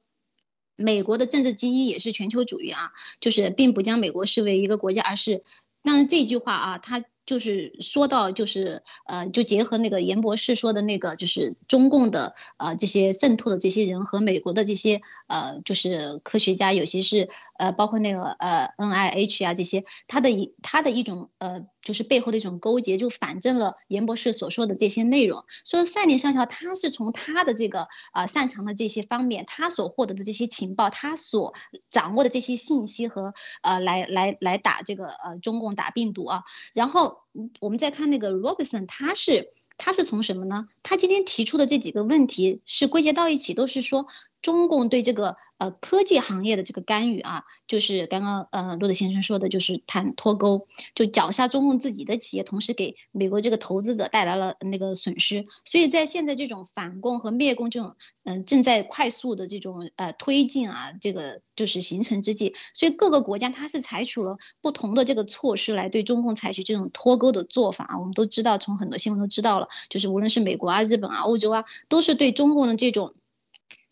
[0.75, 5.43] 美国的政治精英也是全球主义啊，就是并不将美国视为一个国家，而是，
[5.83, 7.03] 但是这句话啊，他。
[7.25, 21.65] 就是说到，就是呃，就结合那个严博士说的那个，就是中共的呃这些渗透的这些人和美国的这些呃，就是科学家，有些是呃，包括那个呃 N I H 啊这些，他的一他的一种呃。
[21.81, 25.45] 就是背后的一种勾结，就反证了严博士所说的这些内容。
[25.65, 31.55] 说赛林上校他是从他的这个啊擅长的这些方面，他所获得的这些情报，他所
[31.89, 36.43] 掌握的这些信息和呃来来来打这个呃中共打病毒啊。
[36.75, 37.18] 然后
[37.59, 40.67] 我们再看那个 Robinson，他是他是从什么呢？
[40.83, 44.07] 他今天提出的这几个问题是归结到一起，都是说
[44.41, 45.37] 中共对这个。
[45.59, 55.47] 呃，科技行业的这个干预啊，就是刚刚呃，骆德先生说的，就是谈脱钩，就绞杀中共自己的企业，同时给美国这个投资者带来了那个损失。
[55.65, 67.99] 所以在现在这种反共和灭共这种嗯正在快速的这种呃推进啊，这个就是形成之际，所以各个国家它是采取了不同的这个措施来对中共采取这种脱钩的做法啊。
[67.99, 73.13] 我们都知道，从很多新闻都知道了，就是无论是美国啊、日本啊、欧洲啊，都是对中共的这种。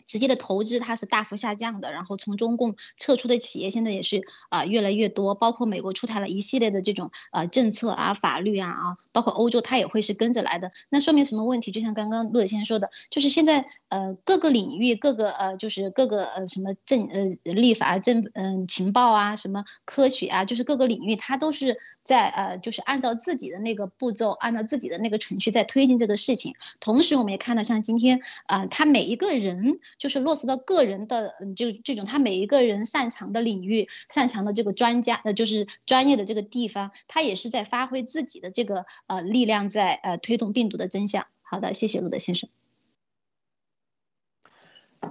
[0.08, 10.72] 直接的投资它是大幅下降的，然后从中共撤出的企业现在也是啊越来越多，包括美国出台了一系列的这种呃政策啊、法律啊啊，包括欧洲它也会是跟着来的。
[10.90, 11.72] 那说明什么问题？
[11.72, 26.56] 就像刚刚陆先生说的，就是现在呃各个领域各个呃就是各个呃什么政呃立法政嗯情报啊什么科学啊，就是各个领域它都是在呃就是按照自己的那个步骤，按照自己的那个程序在推进这个事情。
[26.80, 29.80] 同时我们也看到像今天啊，他每一个人。
[29.98, 41.28] 就是落实到个人的，嗯，就这种他每一个人擅长的领域、擅长的这个专家，呃，就是专业的这个地方，他也是在发挥自己的这个呃力量，在呃推动病毒的真相。
[41.42, 42.50] 好的，谢谢路德先生。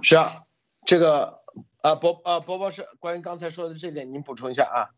[0.01, 0.45] 是啊，
[0.85, 1.41] 这个
[1.81, 4.96] 啊，博啊博博士，关于刚才说的这点，您补充一下啊。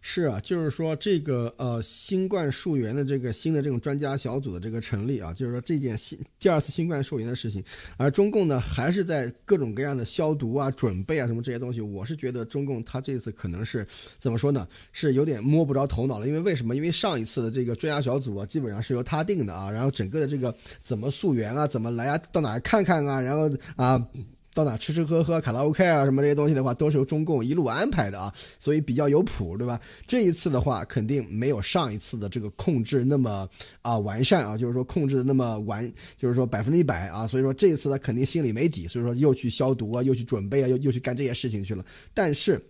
[0.00, 7.62] 是啊，就是说这个呃新冠溯源的这个新的这种专家小组的这个成立啊，就是说这件新第二次新冠溯源的事情，
[7.96, 13.86] 而中共呢还是在各种各样的消毒啊、准备啊什么这些东西，我是觉得中共他这次可能是
[14.18, 14.66] 怎么说呢？
[14.92, 16.76] 是有点摸不着头脑了，因为为什么？
[16.76, 24.08] 因为上一次的这个专家小组啊，基本上是由他定的啊，然后整个的这个怎么溯源啊，怎么来啊，到哪看看啊，然后啊。
[24.54, 29.80] 到哪吃吃喝喝、卡拉 OK 啊什么这些东西的话，都是由中共一路安排的啊，所以比较有谱，对吧？
[30.06, 33.48] 这一次的话，肯定没有上一次的这个控制那么
[33.82, 37.26] 啊完善啊，就是说控制的那么完，就是说百分之一百啊。
[37.26, 41.84] 所以说这一次他肯定心里没底，所以说又去消毒啊，又去准备啊，又又去干这些事情去了。
[42.12, 42.60] 但是，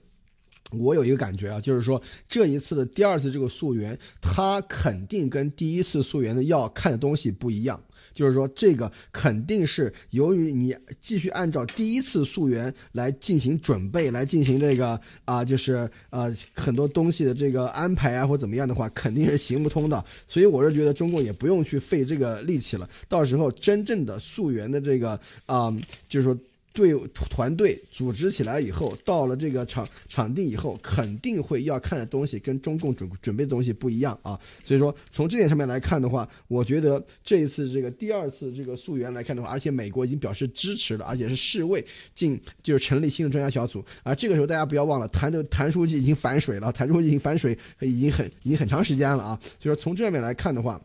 [0.72, 7.82] 我有一个感觉啊，就是说这一次的第二次这个溯源，它肯定跟第一次溯源的要看的东西不一样。
[8.18, 20.04] 就是说，这个肯定是由于你继续按照第一次溯源来进行准备，来进行这个啊，就是呃很多东西的这个安排啊，或怎么样的话，肯定是行不通的。
[20.26, 22.90] 所以我是觉得中共也不用去费这个力气了。
[23.08, 25.10] 到时候真正的溯源的这个
[25.46, 25.70] 啊，
[26.08, 26.36] 就是说。
[26.78, 26.94] 队
[27.28, 34.38] 团队组织起来以后，到了这个场场地以后，肯定会要看的东西跟中共准准备的东西不一样啊。
[34.62, 43.84] 所以说，从这点上面来看的话，我觉得这一次这个第二次这个溯源来看的话，而且美国已经表示支持了，而且是世卫进就是成立新的专家小组。
[44.04, 49.38] 而这个时候大家不要忘了，谭的谭书记已经反水了，谭书记已经反水已经很已经很长时间了啊。
[49.42, 50.80] 所以说从这面来看的话。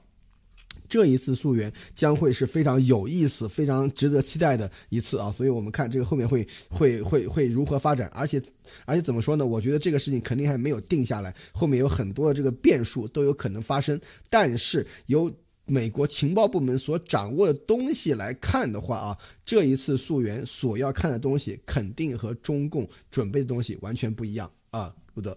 [0.93, 5.31] 这一次溯源将会是非常有意思、非常值得期待的一次啊！
[5.31, 8.39] 所以我们看这个后面会会会会如何发展，而且
[8.85, 9.43] 而且怎么说呢？
[9.43, 13.99] 我觉得这个事情肯定还没有定下来，后面有很多的这个变数都有可能发生。
[14.29, 15.33] 但是由
[15.65, 25.35] 美国情报部门所掌握的东西来看的话啊，这一次溯源所要看的东西肯定和中共准备的东西完全不一样啊，不得。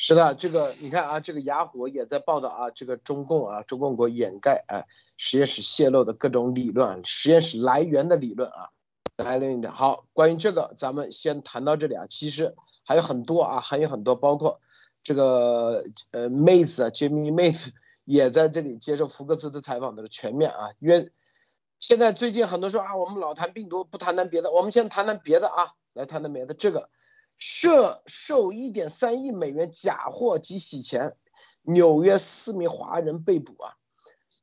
[0.00, 4.86] 是的，这个你看啊，这个雅虎也在报道啊，这个中共啊，中共国掩盖啊
[5.16, 8.70] 实验室泄露的各种理论，实验室来源的理论啊，
[9.16, 9.72] 来源的。
[9.72, 12.06] 好，关于这个，咱们先谈到这里啊。
[12.08, 14.60] 其实还有很多啊，还有很多，包括
[15.02, 15.82] 这个
[16.12, 17.72] 呃妹子啊，杰米妹子
[18.04, 20.70] 也在这里接受福克斯的采访的全面啊。
[20.78, 21.10] 因为
[21.80, 26.88] 现在最近很多说啊，我们老谈病毒，不谈谈别的，我们先谈谈别的啊，来谈谈别的这个。
[27.38, 31.14] 涉受1.3亿美元假货及洗钱，
[31.62, 33.74] 纽约四名华人被捕啊，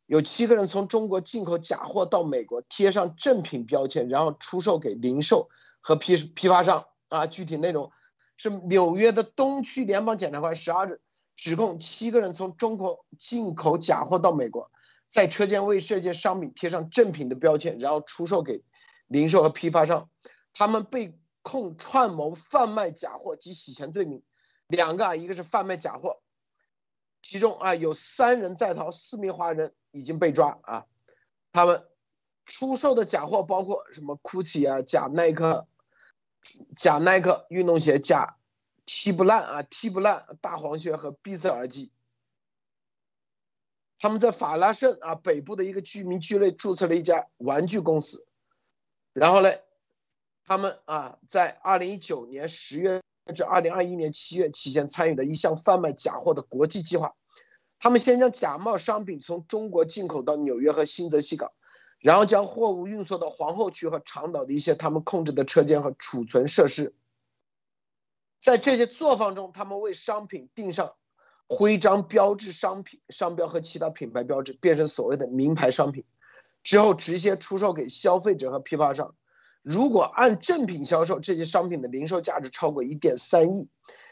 [0.05, 5.49] 有七个人从中国进口假货到美国，贴上正品标签，然后出售给零售
[5.81, 7.27] 和批批发商啊。
[7.27, 7.91] 具体内容
[8.37, 11.01] 是纽约的东区联邦检察官十二日
[11.35, 14.71] 指控七个人从中国进口假货到美国，
[15.09, 18.63] 在车间为这些商品贴上正品的标签，然后出售给
[19.07, 20.09] 零售和批发商，
[20.53, 21.19] 他们被。
[21.45, 24.23] 控串谋贩卖假货及洗钱罪名，
[24.65, 26.23] 两个啊，一个是贩卖假货，
[27.21, 30.87] 其中啊有三人在逃，四名华人已经被抓啊。
[31.51, 31.85] 他们
[32.45, 35.67] 出售的假货包括什么？GUCCI 啊，假耐克，
[36.75, 38.37] 假耐克运动鞋，假
[38.87, 41.93] 踢不烂啊，踢不烂大黄靴和 B 字耳机。
[43.99, 48.27] 他们在法拉盛啊北部的一个居民区内注册了一家玩具公司，
[49.13, 49.51] 然后呢？
[50.45, 53.01] 他们啊，在二零一九年十月
[53.33, 57.15] 至二零二一年七月期间参与的一项贩卖假货的国际计划。
[57.79, 61.51] 他们先将假冒商品从中国进口到纽约和新泽西港，
[61.99, 66.93] 然后将货物运送到皇后区和长岛的一些他们控制的车间和储存设施。
[68.39, 70.93] 在这些作坊中，他们为商品钉上
[71.47, 76.03] 徽章、标志、商品商标和其他品牌标志，变成所谓的名牌商品，
[76.61, 79.15] 之后直接出售给消费者和批发商。
[79.65, 83.67] 如果按正品销售，这些商品的零售价值超过一点三亿。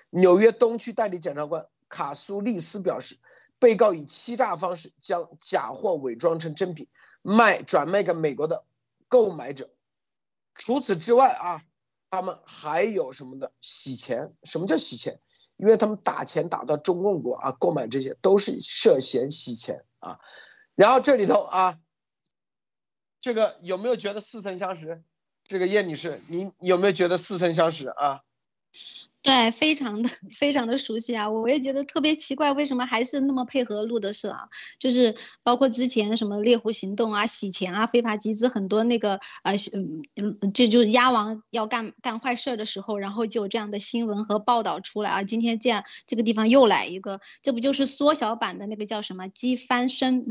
[0.09, 3.19] 纽约东区代理检察官卡苏利斯表示，
[3.59, 6.87] 被告以欺诈方式将假货伪装成真品，
[7.21, 8.65] 卖转卖给美国的
[9.07, 9.69] 购买者。
[10.55, 11.61] 除此之外啊，
[12.09, 14.33] 他们还有什么的洗钱？
[14.43, 15.19] 什么叫洗钱？
[15.57, 20.19] 因为他们打钱打到中共国啊，购买这些都是涉嫌洗钱啊。
[20.73, 21.79] 然后这里头啊，
[23.21, 25.03] 这个有没有觉得似曾相识？
[25.53, 28.21] 这个叶女士，您有没有觉得似曾相识啊？
[29.21, 31.29] 对，非常的非常的熟悉啊！
[31.29, 34.49] 我也觉得特别奇怪，为什么还是那么配合录的是啊？
[34.79, 39.53] 就是包括之前什么猎狐行动啊、洗钱啊、非法集资，很多那个呃，
[40.15, 45.23] 嗯，这就是鸭王要干干坏事的时候，然后就有这样的新闻和报道出来啊。
[45.23, 50.25] 今天见这个地方又来一个，这不就是缩小版的那个叫什么鸡翻身？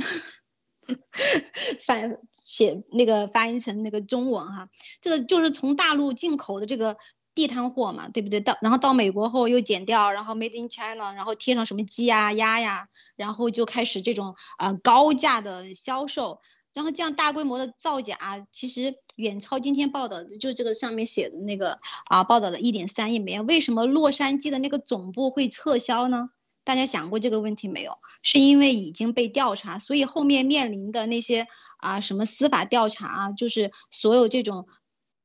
[1.86, 4.68] 翻写那个翻译成那个中文哈，
[5.00, 6.96] 这个就是从大陆进口的这个
[7.34, 8.40] 地摊货嘛，对不对？
[8.40, 16.40] 到然后到美国后又剪掉，然后 Made in China，然后贴上什么鸡呀、鸭呀，然后就开始这种啊高价的销售，
[16.74, 23.46] 然后这样大规模的造假，其实远超今天报道的，就这个上面写的那个啊报道了一点三亿美元。
[23.46, 26.30] 为什么洛杉矶的那个总部会撤销呢？
[26.64, 27.98] 大家想过这个问题没有？
[28.22, 31.48] 是因为已经被调查，所以后面面临的那些
[31.78, 34.68] 啊什么司法调查啊，就是所有这种，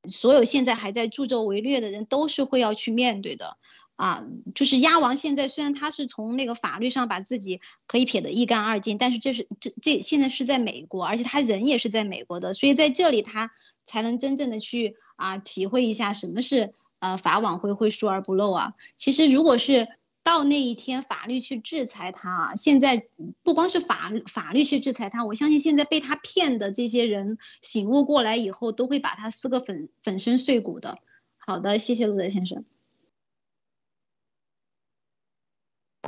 [0.07, 3.57] 所有现在还在助纣为虐的人都是会要去面对的
[3.97, 4.25] 啊。
[4.55, 13.51] 就是鸭王现在虽然他是从那个法律上把自己可以撇得一干二净，但是这是这这现在是在美国，而且他人也是在美国的，所以在这里他
[13.83, 18.73] 才能真正的去啊体会一下什么是呃法网恢恢疏而不漏啊。
[18.95, 19.87] 其实如果是。
[20.27, 22.55] 到那一天，法律去制裁他啊！
[22.57, 23.07] 现在
[23.43, 30.99] 不光是法法律去制裁他，我相信现在被他骗的这些人醒悟过来以后，都会把他撕个粉粉身碎骨的。
[31.37, 32.65] 好的，谢谢陆德先生。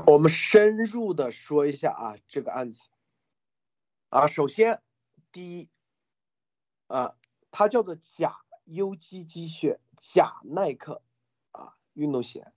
[0.06, 2.90] 我们深入的说一下啊，这个案子
[4.10, 4.82] 啊，首先
[5.32, 5.70] 第一
[6.88, 7.16] 啊，
[7.52, 11.02] 它叫做假优基机血，假耐克
[11.52, 12.52] 啊运动鞋。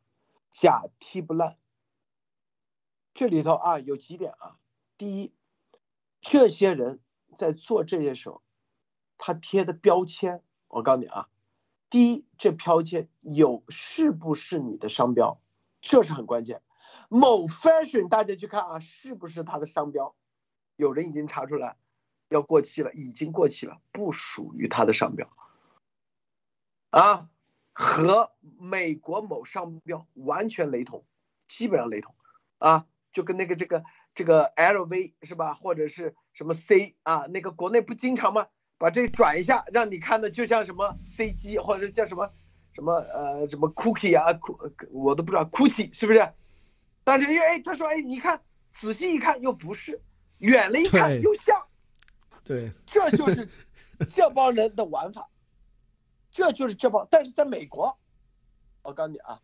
[0.53, 1.57] 假踢不烂，
[3.15, 4.59] 这里头啊有几点啊。
[4.99, 5.35] 第一，
[6.21, 7.01] 这些人
[7.35, 8.43] 在做这些时候，
[9.17, 11.29] 他贴的标签，我告诉你啊，
[11.89, 15.41] 第一，这标签有是不是你的商标，
[15.81, 16.63] 这是很关键。
[17.09, 20.15] 某 fashion 大家去看啊，是不是它的商标？
[20.77, 21.77] 有人已经查出来，
[22.29, 25.29] 要过期了，已经过期了，不属于它的商标
[26.91, 27.31] 啊。
[27.73, 31.05] 和美国某商标完全雷同，
[31.47, 32.15] 基本上雷同，
[32.59, 38.49] 啊，就跟那个这个这个 LV 是吧，或者是什么 C 啊，那个国内不经常吗？
[38.79, 42.31] 把这转一下，让你看的就像什么 CG 或者叫什么
[42.75, 44.39] 什么呃什么 Cookie 啊，
[44.91, 46.33] 我都不知道 Cookie 是不是？
[47.05, 48.43] 但是哎，他说哎，你看
[48.73, 50.03] 仔细一看又不是，
[50.39, 51.63] 远了一看又像，
[52.43, 53.49] 对，这就是
[54.09, 55.29] 这帮人的玩法，
[56.33, 57.07] 这就是这帮。
[57.09, 57.97] 但是在美国，
[58.83, 59.41] 我告诉你啊。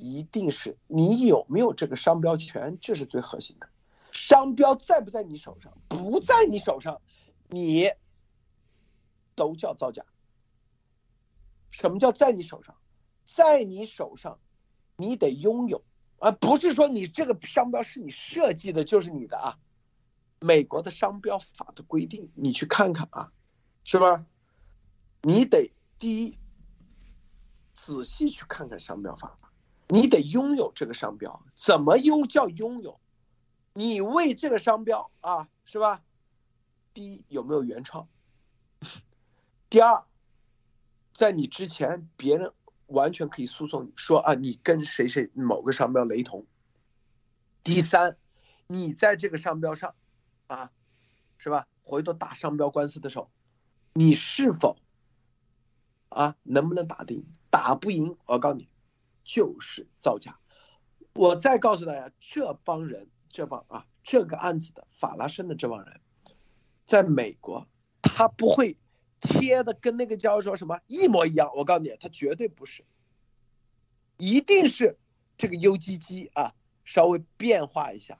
[0.00, 3.68] 一定是你有没有这个商标权，这是最核心的。
[4.12, 5.76] 商标在不在你手上？
[5.88, 7.02] 不在你手上，
[7.48, 7.90] 你
[9.34, 10.04] 都叫造假。
[11.72, 12.76] 什么叫在你手上？
[13.24, 14.38] 在你手上，
[14.94, 15.82] 你得拥有，
[16.18, 19.58] 而不是说你这个商标是你设计的，就是你的啊。
[20.38, 23.32] 美国的商标法的规定，你去看看啊，
[23.82, 24.24] 是吧？
[25.22, 26.38] 你得第一
[27.72, 29.38] 仔细去看看商标法。
[29.90, 33.00] 你得拥有这个商标，怎么拥叫拥有？
[33.72, 36.02] 你为这个商标啊，是吧？
[36.92, 38.06] 第一有没有原创？
[39.70, 40.04] 第二，
[41.14, 42.52] 在你之前，别人
[42.86, 46.44] 完全可以诉讼你说啊，你跟谁谁某个商标雷同。
[47.62, 48.18] 第三，
[48.66, 49.94] 你在这个商标上，
[50.48, 50.70] 啊，
[51.38, 51.66] 是吧？
[51.82, 53.30] 回头打商标官司的时候，
[53.94, 54.76] 你是否
[56.08, 57.24] 啊能不能打得赢？
[57.50, 58.68] 打不赢，我告诉你。
[59.24, 60.38] 就是造假。
[61.12, 66.00] 我再告诉大家，这帮人，这帮啊，这个案子的法拉盛的这帮人，
[66.86, 67.66] 在美国，
[68.00, 68.78] 他不会
[69.20, 71.52] 贴的跟那个叫说什么一模一样。
[71.56, 72.84] 我告诉你，他绝对不是，
[74.16, 74.96] 一定是
[75.36, 76.54] 这个 UGG 啊，
[76.86, 78.18] 稍微变化一下。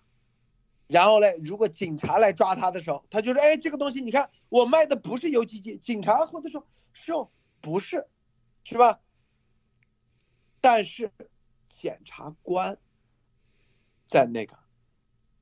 [0.88, 7.30] 然后呢，如果警察来抓他的时候，他就说：“哎，这个东西你看，我卖的不是 UGG。”警察或者说是哦，
[7.60, 8.06] 不是，
[8.64, 9.00] 是吧？
[10.60, 11.12] 但是，
[11.68, 12.78] 检察官
[14.04, 14.58] 在那个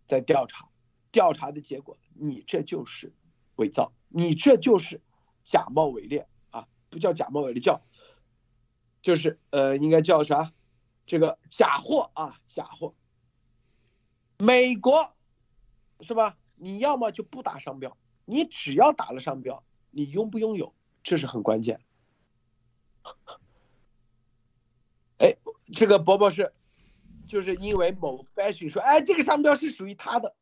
[0.06, 0.68] 在调查，
[1.10, 3.14] 调查的结果，你这就是
[3.56, 5.00] 伪造，你这就是
[5.42, 6.68] 假冒伪劣啊！
[6.90, 7.80] 不叫假冒伪劣，叫
[9.00, 10.52] 就是呃，应该叫啥？
[11.06, 12.94] 这个假货啊，假货。
[14.38, 15.14] 美国
[16.00, 16.36] 是吧？
[16.56, 21.80] 你要么就不打商标，你只要打了商标，你拥不拥有，这是很关键。
[25.18, 25.36] 哎，
[25.72, 26.52] 这个伯伯是，
[27.26, 30.34] 就是因为某 fashion 说，哎，这个商标是属于他的，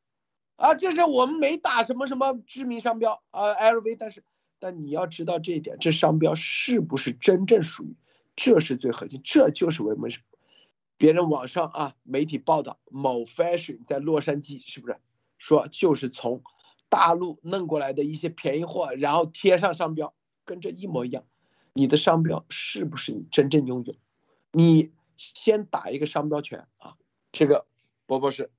[0.57, 4.25] 啊，这是我们没打什么什么知名商标啊，LV，但是，
[4.59, 7.97] 但你要知道这一点，这商标是不是真正属于，
[8.35, 10.09] 这是最核心，这就是为什么
[10.97, 14.97] 别人网上啊媒体报道某 fashion 在洛杉矶是不是
[15.39, 16.43] 说就是从
[16.89, 21.25] 大陆弄过来的一些便宜货，然后贴上商标，跟这一模一样，
[21.77, 23.97] 你的商标是不是你真正拥有？
[24.53, 26.95] 你先打一个商标权啊，
[27.33, 27.67] 这个
[28.07, 28.51] 博博士。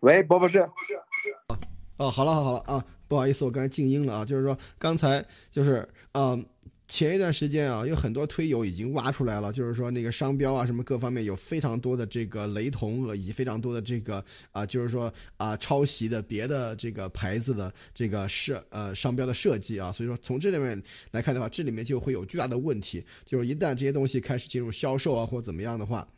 [0.00, 0.60] 喂，博博士。
[0.60, 1.32] 不是是。
[1.48, 1.58] 啊，
[1.96, 6.46] 哦，好了好了啊，不好意思，我刚才静音了啊，就是说刚才就是嗯。
[6.88, 26.08] 前一段时间啊，有很多推友已经挖出来了，就是说那个商标啊，什么各方面有非常多的这个雷同，以及非常多的这个啊，就是说啊抄袭的别的这个牌子的这个设呃商标的设计啊，所以说从这里面来看的话，这里面就会有巨大的问题，就是一旦这些东西开始进入销售啊或怎么样的话。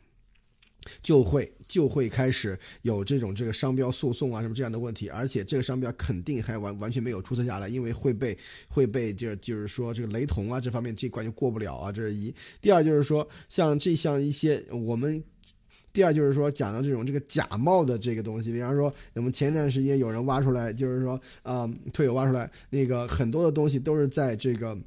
[1.03, 12.33] 就会就会开始有这种这个商标诉讼啊什么这样的问题，而且这个商标肯定还完完全没有注册下来，因为会被会被就就是说这个雷同啊这方面这关就过不了啊，这是一。
[12.59, 15.23] 第二就是说像这像一些我们，
[15.93, 24.77] 第二就是说讲到这种这个假冒的这个东西，比方说我们前段时间有人挖出来，就是说啊退友挖出来那个很多的东西都是在这个。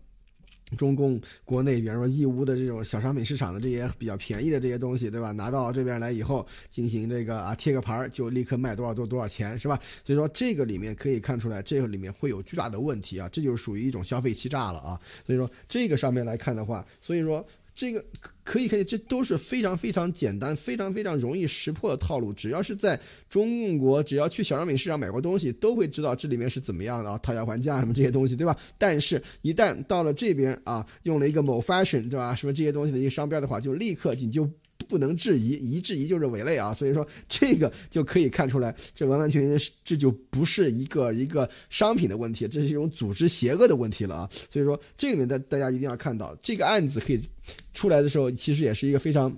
[0.77, 5.31] 中共国内，比方说义乌的这种小商品市场的这些比较便宜的这些东西，对吧？
[5.33, 9.79] 拿到这边来以后，进行这个啊贴个牌儿，就立刻卖多少多多少钱，是吧？
[10.05, 15.01] 所以说这个里面可以看出来，这个里面会有巨大的问题啊，这就属于一种消费欺诈了啊。
[15.27, 17.47] 所以说这个上面来看的话，所以说。
[17.75, 18.05] 这个
[18.45, 22.33] 可以可以，这都是非常非常简单、非常非常容易识破的套路。
[22.33, 22.99] 只要是在
[23.29, 28.57] 中国，只要去小商品市场买过东西，都会知道这里面是怎么样的啊，讨价还价什么这些东西，对吧？
[28.79, 32.33] 但是，一旦到了这边啊，用了一个某 fashion，对吧？
[32.35, 34.49] 什么这些东西的一个商标的话，就立刻你就。
[34.89, 36.73] 不能质疑，一质疑就是伪类啊！
[36.73, 44.31] 所以说这个就可以看出来，这完完全全这就不是一个一个商品的问题，这是一种组织邪恶的问题了啊！
[44.51, 47.21] 所以说这里面大大家一定要看到，这个案子可以
[47.73, 49.35] 出来的时候，其实也是一个非常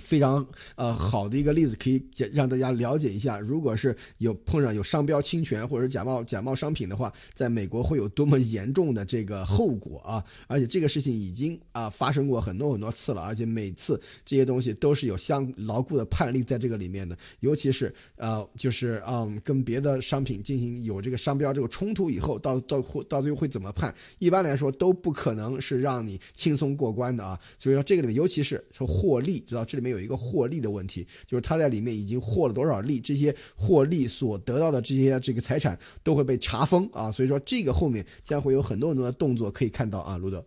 [0.00, 2.02] 非常呃好的一个例子，可以
[2.32, 10.24] 让大家了解一下，如果是有碰上有商标侵权或者假冒假冒商品的话，在美国会有多么严重的这个后果啊！
[10.46, 23.94] 而且这个事情已经啊发生过很多很多次了，而且每次这些东西都是有相牢固的判例在这个里面的，尤其是呃就是嗯跟别的商品进行有这个商标这个冲突以后，到到到最后会怎么判？
[24.18, 27.38] 一般来说都不可能是让你轻松过关的啊！
[27.58, 29.78] 所以说这个里面，尤其是说获利，知道这。
[29.78, 40.44] 里面有一个获利的问题，就是他在里面已经获了多少利，这些获利所得到的这些这个财产都会被查封啊，所以说这个后面将会有很多很多的动作可以看到啊，卢德。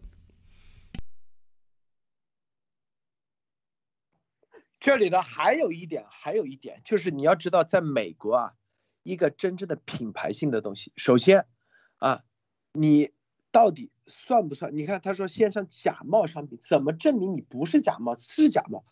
[4.82, 8.54] 这里的还有一点，还有一点就是你要知道，在美国啊，
[9.04, 11.46] 一个真正的品牌性的东西，首先
[12.00, 12.26] 啊，
[12.74, 13.12] 你。
[13.52, 14.76] 到底算不算？
[14.76, 18.16] 你看，他说线上假冒商品，怎么证明你不是假冒？
[18.16, 18.86] 是假冒，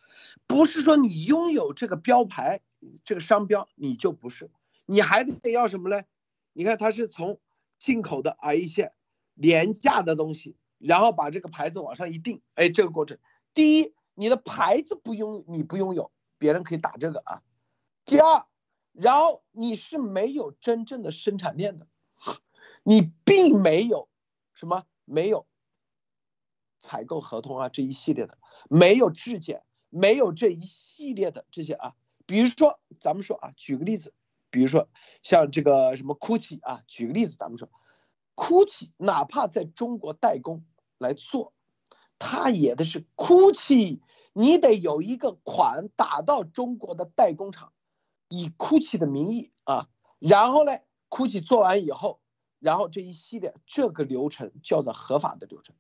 [0.48, 2.60] 不是说你拥有这个标牌、
[3.06, 4.52] 这个商标你就不是，
[4.86, 6.04] 你还得要什么呢？
[6.52, 7.40] 你看，他是从
[7.78, 8.92] 进口的啊一些
[9.34, 13.18] 廉价的东西，然后把这个牌子往上一定，哎，这个过程，
[13.54, 17.42] 第一，你的牌子不拥你不拥有，别人可以打这个啊。
[18.04, 18.46] 第二，
[18.92, 21.88] 然后你是没有真正的生产链的，
[22.84, 24.10] 你并没有。
[24.60, 25.46] 什么没有
[26.80, 27.70] 采购合同啊？
[27.70, 28.38] 这一系列的
[28.70, 31.96] 没有质检，没有这一系列的这些啊。
[32.26, 34.14] 比如说，咱们说啊，举个例子，
[34.50, 34.90] 比如说
[35.24, 37.70] 像这个什么 GUCCI 啊，举个例子，咱们说
[38.36, 40.66] GUCCI 哪怕在中国代工
[40.98, 41.54] 来做，
[42.18, 44.02] 它也的是 GUCCI，
[44.34, 47.72] 你得有一个款打到中国的代工厂，
[48.28, 49.88] 以 GUCCI 的名义啊，
[50.20, 50.74] 然后呢
[51.10, 52.20] ，GUCCI 做完以后。
[52.60, 55.76] 然后这一系列这个流程叫做合法的流程。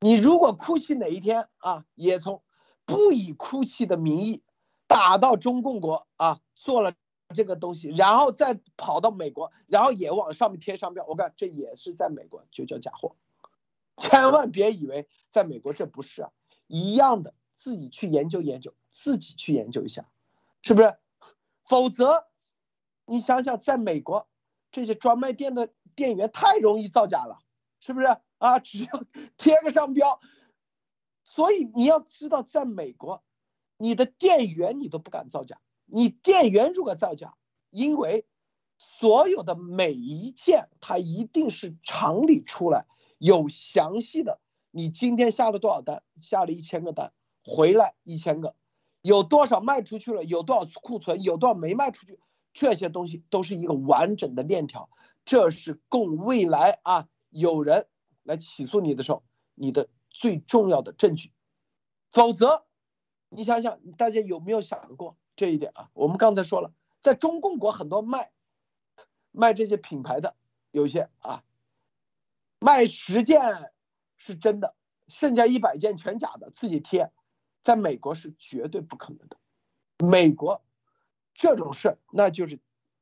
[0.00, 2.42] 你如果哭泣哪一天啊，也从
[2.84, 4.42] 不以哭泣的名义
[4.86, 6.94] 打到中共国啊，做了
[7.34, 13.16] 这个东西，然后再跑到美国，然后也往上面贴商标，我看这也是在美国就叫假货。
[13.96, 16.30] 千万别以为在美国这不是啊，
[16.66, 20.06] 一样的，自己去研究研究，自己去研究一下，
[20.62, 20.96] 是不是？
[21.64, 22.26] 否则，
[23.06, 24.28] 你想想，在美国
[24.70, 25.70] 这些专卖店的。
[25.94, 27.38] 店员太容易造假了，
[27.80, 28.06] 是不是
[28.38, 28.58] 啊？
[28.58, 29.04] 只要
[29.36, 30.20] 贴个商标，
[31.22, 33.22] 所以你要知道，在美国，
[33.76, 35.60] 你的店员你都不敢造假。
[35.86, 37.34] 你店员如果造假，
[37.70, 38.26] 因为
[38.78, 42.86] 所有的每一件，它一定是厂里出来
[43.18, 44.40] 有详细的，
[44.70, 47.12] 你今天下了多少单，下了一千个单，
[47.44, 48.56] 回来一千个，
[49.02, 52.18] 有多少卖出去了，有多少库存，有多少没卖出去，
[52.52, 54.88] 这些东西都是一个完整的链条。
[55.24, 57.88] 这是供未来啊有人
[58.22, 61.32] 来起诉你的时候，你的最重要的证据。
[62.10, 62.64] 否则，
[63.28, 65.90] 你想想，大家有没有想过这一点啊？
[65.94, 68.30] 我们刚才说了，在中共国很多卖
[69.32, 70.36] 卖这些品牌的，
[70.70, 71.42] 有些啊
[72.60, 73.72] 卖十件
[74.16, 74.76] 是真的，
[75.08, 77.10] 剩下一百件全假的，自己贴，
[77.62, 79.36] 在美国是绝对不可能的。
[79.98, 80.62] 美国
[81.32, 82.60] 这种事那就是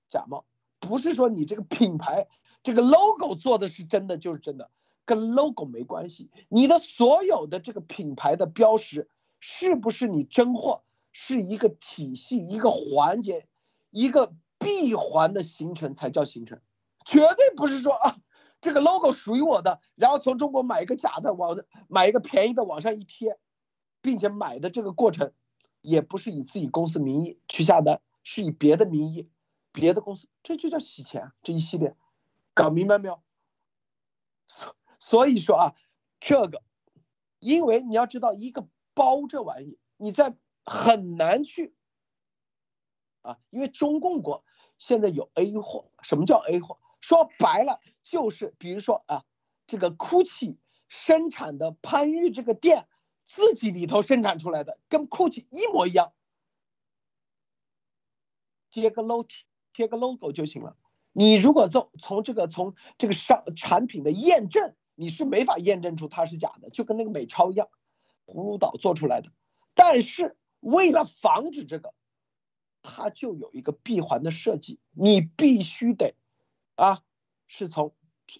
[0.08, 0.46] 假冒。
[0.92, 2.28] 不是说你这个品牌
[2.62, 4.70] 这个 logo 做的是真的就是真的，
[5.06, 6.30] 跟 logo 没关系。
[6.50, 9.08] 你的所有的这个品牌的标识
[9.40, 13.46] 是不是你真货，是一个体系、一个环节、
[13.88, 16.60] 一个闭环的形成才叫形成，
[17.06, 18.18] 绝对不是说啊
[18.60, 23.38] 这个 logo 属于我的，然后从中国买一个假的往买一个便宜的往上一贴，
[24.02, 25.32] 并且买的这个过程
[25.80, 29.30] 也不是以自己公司名义去下单，是以别的名义。
[29.72, 31.96] 别的公司这就叫洗钱，这一系列
[32.54, 33.22] 搞明白没有？
[34.46, 35.74] 所所以说啊，
[36.20, 36.62] 这个，
[37.38, 41.74] 因为你要知道，一个包这玩意，你在很难去
[43.22, 44.44] 啊，因为中共国
[44.78, 46.78] 现在有 A 货，什么叫 A 货？
[47.00, 49.24] 说白了就是，比如说啊，
[49.66, 50.58] 这个 GUCCI
[50.88, 52.86] 生产的番禺这个店
[53.24, 56.12] 自己里头生产出来的，跟 GUCCI 一模一样，
[58.68, 59.46] 接个楼梯。
[59.72, 60.76] 贴个 logo 就行了。
[61.12, 67.68] 你如果从从这个从这个商产品的验证，你是没法验证出它是假的，就跟那个美钞一样，
[68.26, 69.30] 葫芦岛做出来的。
[69.74, 71.92] 但是为了防止这个，
[72.82, 76.14] 它就有一个闭环的设计，你必须得
[76.76, 77.02] 啊，
[77.46, 77.94] 是从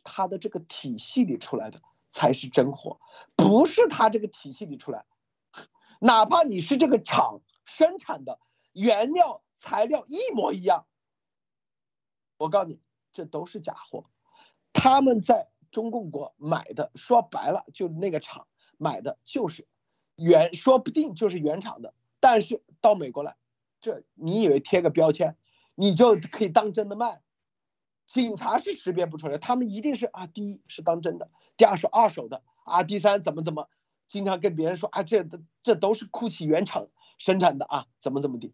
[0.05, 3.01] 它的这个体系里出来的才是真货，
[3.37, 5.05] 不是它这个体系里出来，
[6.01, 8.39] 哪怕你是这个厂生产的
[8.73, 10.87] 原料材料一模一样。
[12.43, 12.81] 我告诉你，
[13.13, 14.07] 这都是假货。
[14.73, 19.69] 他们在中共国买的，说白了，就是那个厂买的就是
[20.17, 23.37] 原，说不定就是原厂的，但是到美国来，
[23.81, 25.37] 这你以为贴个标签，
[25.77, 27.21] 你就可以当真的卖？
[28.07, 33.69] 警察是识别不出来，他们一定是啊，第一是当真的，第二是二手的啊，第三怎么怎么，
[34.09, 35.25] 经常跟别人说啊，这
[35.63, 36.89] 这都是 GUCCI 原厂
[37.19, 38.53] 生产的啊，怎么怎么地。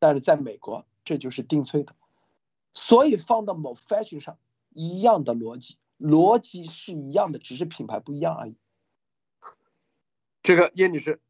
[0.00, 1.94] 但是在美国，这就是定罪的，
[2.78, 4.38] 所以放到某 fashion 上
[4.72, 8.54] 一样的逻辑，逻辑是一样的，只是品牌不一样而已。
[10.44, 11.20] 这个叶女士。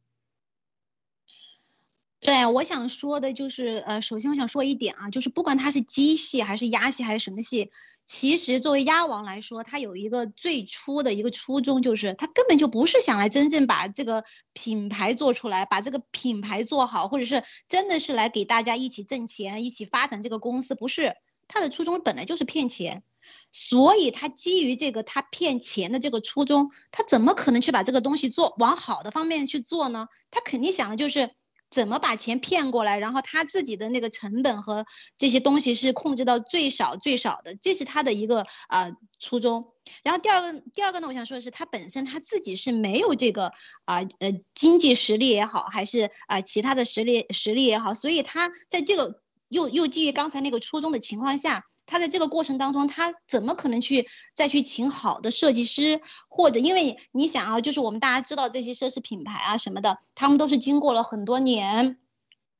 [2.21, 7.71] 对，我想说的就是，呃，首先我想说一点啊，就是不管它是鸡系还是鸭系还是什么系，
[8.05, 21.15] 其实作为鸭王来说，它有一个最初的一个初衷，就是它根本就不是想来真正把这个品牌做出来，把这个品牌做好，或者是真的是来给大家一起挣钱、一起发展这个公司，不是，
[21.49, 23.03] 他的初衷本来就是骗钱，
[23.51, 30.07] 所以他基于这个他骗钱的这个初衷，他怎么可能去把这个东西做往好的方面去做呢？
[30.31, 31.31] 他肯定想的就是。
[31.71, 34.87] 怎么把钱骗过来，然后他自己的那个成本和
[35.19, 39.67] 这些东西是控制到最少最少的，这是他的一个啊初衷。
[40.03, 43.53] 然后第二个第二个呢，我想说的是，他本身他自己是没有这个
[43.85, 51.65] 啊呃经济实力也好，还是啊其他的实力实力也好，所以他在这个又又基于刚才那个初衷的情况下。
[51.91, 61.97] 他在这个过程当中，他怎么可能去再去请好的设计师，或者因为你想啊，就是我们大家知道这些奢侈品牌啊什么的，他们都是经过了很多年，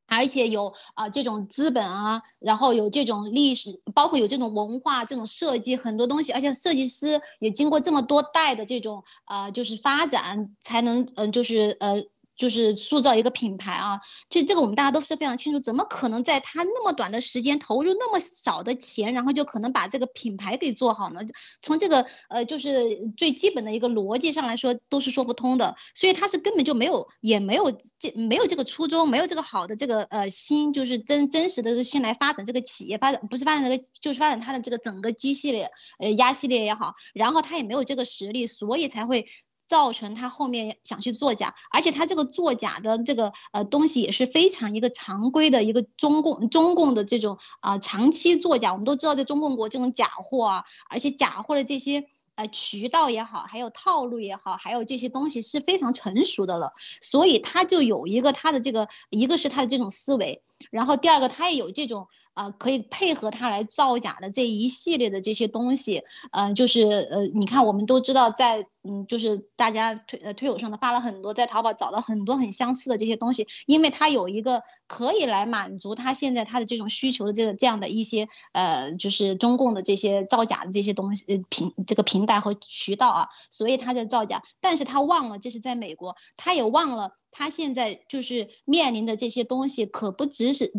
[0.07, 12.05] 而且有啊这种资本啊，然后有这种历史，包括有这种文化、这种设计很多东西，而且设计师也经过这么多代的这种啊就是发展，才能嗯就是呃。
[12.39, 21.21] 就是塑造一个品牌啊，其实这个我们大家都是非常清楚，怎么可能在他那么短的时间投入那么少的钱，然后就可能把这个品牌给做好呢？
[21.61, 25.75] 从这个呃，就是最基本的一个逻辑上来说，都是说不通的。
[25.95, 39.27] 所以他是根本就没有，也没有这没有这个初衷，没有这个好的这个呃心，就是真真实的心来发展这个企业，发展不是发展这个，就是发展他的这个整个机系列，呃压系列也好，然后他也没有这个实力，所以才会。
[39.69, 62.09] 造成他后面想去作假，而且他这个作假的这个呃东西也是非常一个常规的一个中共中共的这种啊长期作假，我们都知道在中共国这种假货啊，而且假货的这些呃渠道也好，还有套路也好，还有这些东西是非常成熟的了，所以他就有一个他的这个一个是他的这种思维，然后第二个他也有这种。
[62.39, 90.73] 啊，可以配合他来造假的这一系列的这些东西，嗯，就是呃，你看，我们都知道，在嗯，就是大家推呃推友上的发了很多，在淘宝找了很多很相似的这些东西，因为它有一个可以来满足他现在他的这种需求的这个这样的一些呃，就是中共的这些造假的这些东西呃平这个平台和渠道啊，所以他在造假，但是他忘了这是在美国，他也忘了他现在就是面临的这些东西可不只是。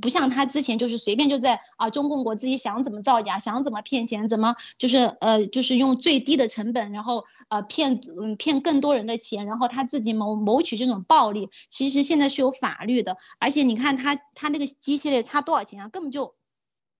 [0.00, 11.50] 不像他之前就是随便就在啊中共国自己想怎么造假，想怎么骗钱，怎么就是呃就是用最低的成本，然后呃骗嗯骗更多人的钱，然后他自己谋谋取这种暴利。
[11.68, 15.88] 其实现在是有法律的，而且你看他他那个机器列差多少钱啊？
[15.88, 16.34] 根本就。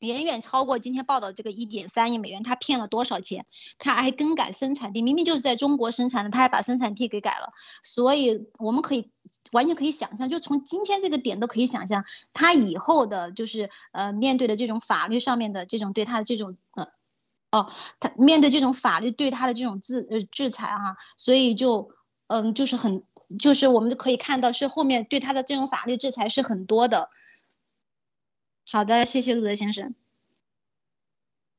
[0.01, 3.47] 远远超过今天报道这个一点三亿美元，他骗了多少钱？
[3.78, 7.53] 他还更改生产地，明明就是在中国生产的，他还把生产地给改了。
[7.82, 9.11] 所以我们可以
[9.53, 16.88] 完全可以想象，就从今天这个点都可以想象，他以后的就是呃面对的这种法律上面的这种对他的这种呃
[17.51, 21.92] 哦，他面对这种法律对他的这种制呃制裁哈，所以就
[22.26, 23.05] 嗯就是很
[23.38, 27.09] 就是我们就可以看到是后面对他的这种法律制裁是很多的。
[28.66, 29.94] 好的，谢谢陆德先生。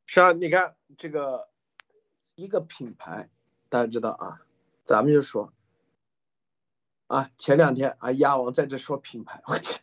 [0.07, 1.49] 是啊，你看这个
[2.33, 3.29] 一个品牌，
[3.69, 4.41] 大家知道啊，
[4.83, 5.53] 咱们就说
[7.07, 9.81] 啊，前两天啊，鸭王在这说品牌，我天，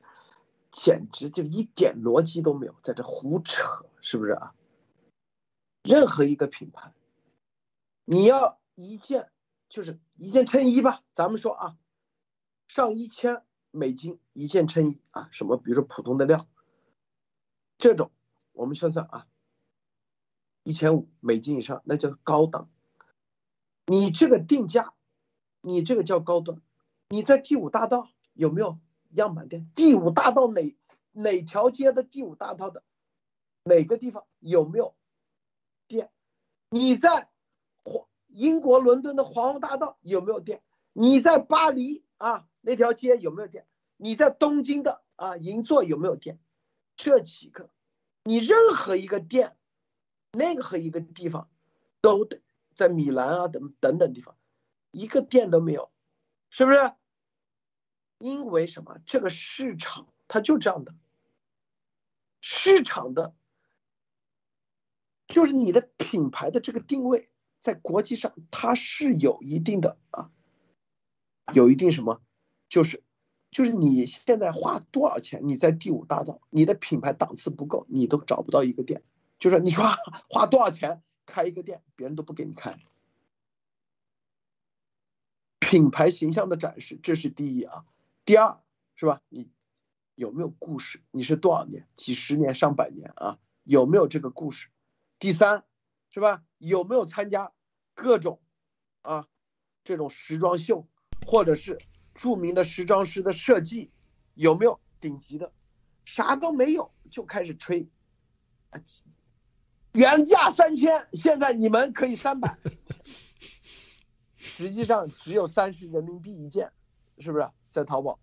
[0.72, 4.54] 简直就一点逻辑都没有，在这胡扯，是不是啊？
[5.84, 6.92] 任何一个品牌，
[8.04, 9.30] 你要一件
[9.68, 11.76] 就是一件衬衣吧，咱们说啊，
[12.66, 16.48] 上一千美金一件衬衣啊，什么比如说普通的料。
[17.82, 18.12] 这种
[18.52, 19.26] 我们算算啊，
[20.62, 22.70] 一千五美金以上那叫高档。
[23.86, 24.92] 你这个定价，
[25.60, 26.62] 你这个叫高端。
[27.08, 28.78] 你在第五大道有没有
[29.10, 29.68] 样板店？
[29.74, 30.76] 第五大道哪
[31.10, 32.84] 哪条街的第五大道的
[33.64, 34.94] 哪个地方有没有
[35.88, 36.12] 店？
[36.70, 37.30] 你在
[37.82, 40.62] 皇英国伦敦的皇后大道有没有店？
[40.92, 43.66] 你在巴黎啊那条街有没有店？
[43.96, 46.38] 你在东京的啊银座有没有店？
[47.02, 47.68] 这几个，
[48.22, 49.56] 你任何一个店，
[50.30, 51.50] 任何一个地方，
[52.00, 52.40] 都得
[52.76, 54.36] 在米兰啊等等等地方，
[54.92, 55.90] 一个店都没有，
[56.48, 56.94] 是不是？
[58.18, 59.00] 因为什么？
[59.04, 60.94] 这个市场它就这样的，
[62.40, 63.34] 市场的，
[65.26, 67.28] 就是你的品牌的这个定位，
[67.58, 70.30] 在国际上它是有一定的啊，
[71.52, 72.22] 有一定什么，
[72.68, 73.02] 就是，
[73.52, 79.02] 就是你现在花多少钱，你在第五大道，你的品牌档次不够，你都找不到一个店。
[79.38, 79.84] 就是你说
[80.30, 82.76] 花多少钱开一个店，别人都不给你开。
[85.60, 87.84] 品牌形象的展示，这是第一啊。
[88.24, 88.58] 第二
[88.94, 89.20] 是吧？
[89.28, 89.50] 你
[90.14, 91.02] 有没有故事？
[91.10, 93.38] 你是多少年、几十年、上百年啊？
[93.64, 94.68] 有没有这个故事？
[95.18, 95.64] 第三
[96.08, 96.42] 是吧？
[96.56, 97.52] 有没有参加
[97.94, 98.40] 各种
[99.02, 99.28] 啊
[99.84, 100.88] 这种时装秀，
[101.26, 101.78] 或者是
[102.14, 103.90] 著名的时装师的设计？
[104.34, 105.52] 有没有顶级的？
[106.04, 107.88] 啥都没有就开始吹，
[109.92, 112.56] 原价三千，现在你们可以三百，
[114.36, 116.72] 实际上只有三十人民币一件，
[117.18, 117.48] 是不是？
[117.70, 118.18] 在淘宝，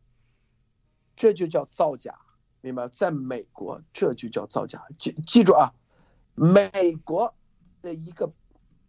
[1.15, 2.19] 这就叫造假，
[2.61, 2.87] 明白？
[2.87, 4.87] 在美国，这就叫造假。
[4.97, 5.73] 记记住啊，
[6.35, 7.33] 美国
[7.81, 8.33] 的一个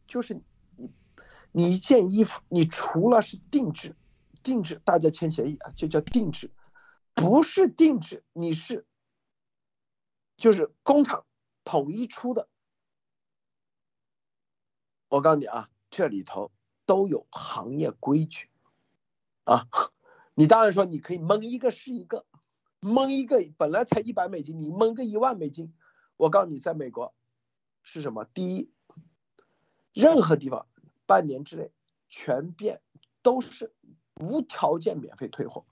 [0.09, 0.41] 就是
[0.77, 0.91] 你，
[1.53, 3.95] 你一件衣服，你除了是定制，
[4.43, 6.51] 定制大家签协议啊，就叫定制，
[7.15, 8.87] 不是定制，你是
[10.37, 11.27] 就是工厂
[11.65, 12.49] 统一出的。
[15.09, 16.53] 我告诉你啊，这里头
[16.87, 18.49] 都有行业规矩
[19.45, 19.69] 啊。
[20.35, 22.25] 你当然说你可以蒙一个是一个，
[22.81, 25.75] 蒙一个本来才一百美金，你蒙个一万美金，
[26.17, 27.13] 我告诉你，在美国
[27.83, 28.25] 是什么？
[28.25, 28.73] 第一，
[29.93, 30.67] 任何地方
[31.05, 31.73] 半年之内
[32.09, 32.81] 全变
[33.21, 33.75] 都是
[34.21, 35.65] 无条件免费退货。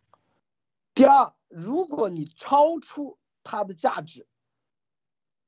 [0.94, 4.26] 第二，如果你超出它的价值，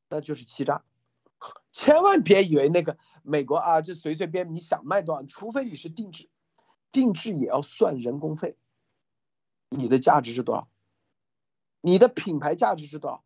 [0.09, 0.85] 那就是欺诈。
[1.73, 6.29] 千万别以为那个美国啊，就随随便你想卖多少，除非你是定制，
[6.93, 8.57] 定制也要算人工费。
[9.71, 10.69] 你的价值是多少？
[11.81, 13.25] 你的品牌价值是多少？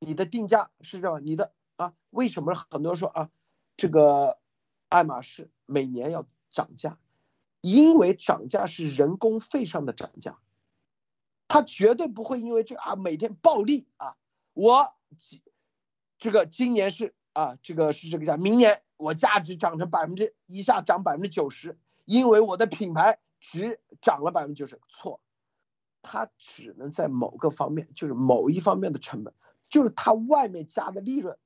[0.00, 1.24] 你的定价是这样？
[1.24, 1.94] 你的啊？
[2.10, 3.30] 为什么很多人说啊，
[3.76, 4.38] 这个
[4.88, 6.98] 爱马仕每年要涨价？
[7.66, 10.38] 因为涨价是人工费上的涨价，
[11.48, 14.16] 它绝对不会因为这啊每天暴利啊，
[14.52, 14.94] 我
[16.16, 25.20] 这个今年是啊这个是这个价，明年我价值涨成百分之一下涨百分之九十，因为我的品牌值涨了百分之九十，错。
[26.02, 29.34] 它只能在某个方面，就是某一方面的成本，
[29.68, 31.36] 就是它外面加的利润，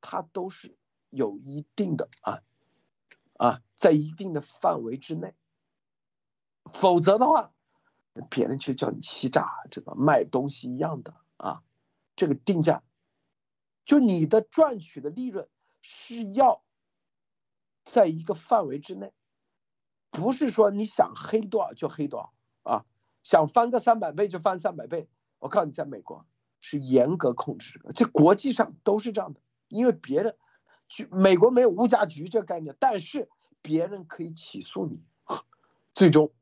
[0.00, 0.74] 它都是
[1.08, 2.42] 有一定的啊
[3.38, 5.34] 啊，在一定的范围之内，
[6.64, 7.52] 否则的话，
[8.30, 11.62] 别人就叫你欺诈，这个卖东西一样的啊，
[12.14, 12.82] 这个定价，
[13.84, 15.48] 就你的赚取的利润
[15.80, 16.62] 是要
[17.84, 19.12] 在一个范围之内，
[20.10, 22.32] 不是说你想黑多少就黑多少
[22.62, 22.84] 啊。
[23.22, 25.08] 想翻个三百倍就翻三百倍，
[25.38, 26.26] 我告诉你，在美国
[26.58, 30.36] 是严格控制的，这国际上都是这样的，因为别人，
[30.88, 33.30] 去美国没有物价局这个概念，但是
[33.62, 35.04] 别人可以起诉你，
[35.94, 36.32] 最终，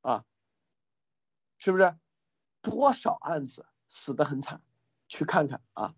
[0.00, 0.24] 啊，
[1.58, 1.94] 是不是？
[2.60, 4.60] 多少案子死得很惨，
[5.06, 5.94] 去看看啊，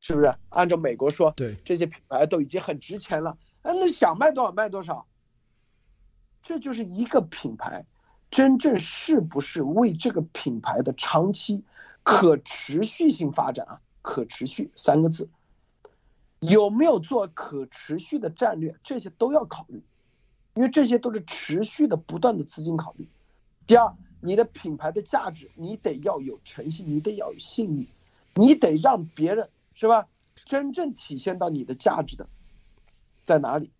[0.00, 0.34] 是不是？
[0.48, 5.06] 按照美国说，对这些品牌都已经很值钱了，哎，那想卖多少卖多少，
[6.42, 7.86] 这就是一个品牌。
[8.30, 11.64] 真正是不是为这个品牌的长期
[12.04, 13.80] 可持续性发展啊？
[14.02, 15.28] 可持续三个字，
[16.38, 18.78] 有没有做可持续的战略？
[18.82, 19.82] 这些都要考虑，
[20.54, 23.08] 因为这些都是持续的、不断的资金考虑。
[23.70, 27.86] 第二，你的品牌的价值，你得要有诚信，你得要有信誉，
[28.34, 30.08] 你得让别人是吧？
[30.44, 32.28] 真正体现到你的价值的
[33.22, 33.70] 在哪里？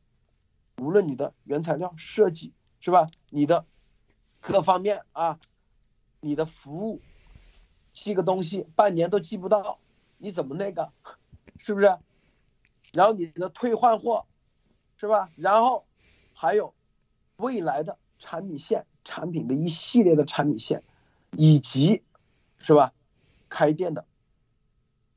[0.78, 3.08] 无论你的原材料设计是吧？
[3.30, 3.66] 你的。
[4.38, 5.40] 各方面啊，
[6.20, 7.02] 你的服务
[7.92, 9.80] 寄个东西半年都寄不到，
[10.18, 10.92] 你怎么那个，
[11.58, 11.98] 是不是？
[12.92, 14.24] 然后你的退换货，
[14.96, 15.30] 是吧？
[15.34, 15.84] 然后
[16.32, 16.74] 还有
[17.38, 20.82] 未来的产品线、产品的一系列的产品线，
[21.32, 22.02] 以及
[22.58, 22.92] 是吧？
[23.48, 24.04] 开店的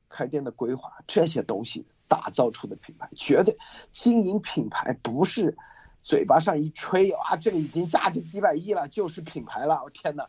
[0.10, 3.58] 开店的规划这些东西打造出的品牌，绝对
[3.92, 5.58] 经营品牌不是。
[6.02, 9.82] 嘴巴上一吹啊，这个已经价值几百亿了，就是品牌了。
[9.86, 10.28] 我天哪，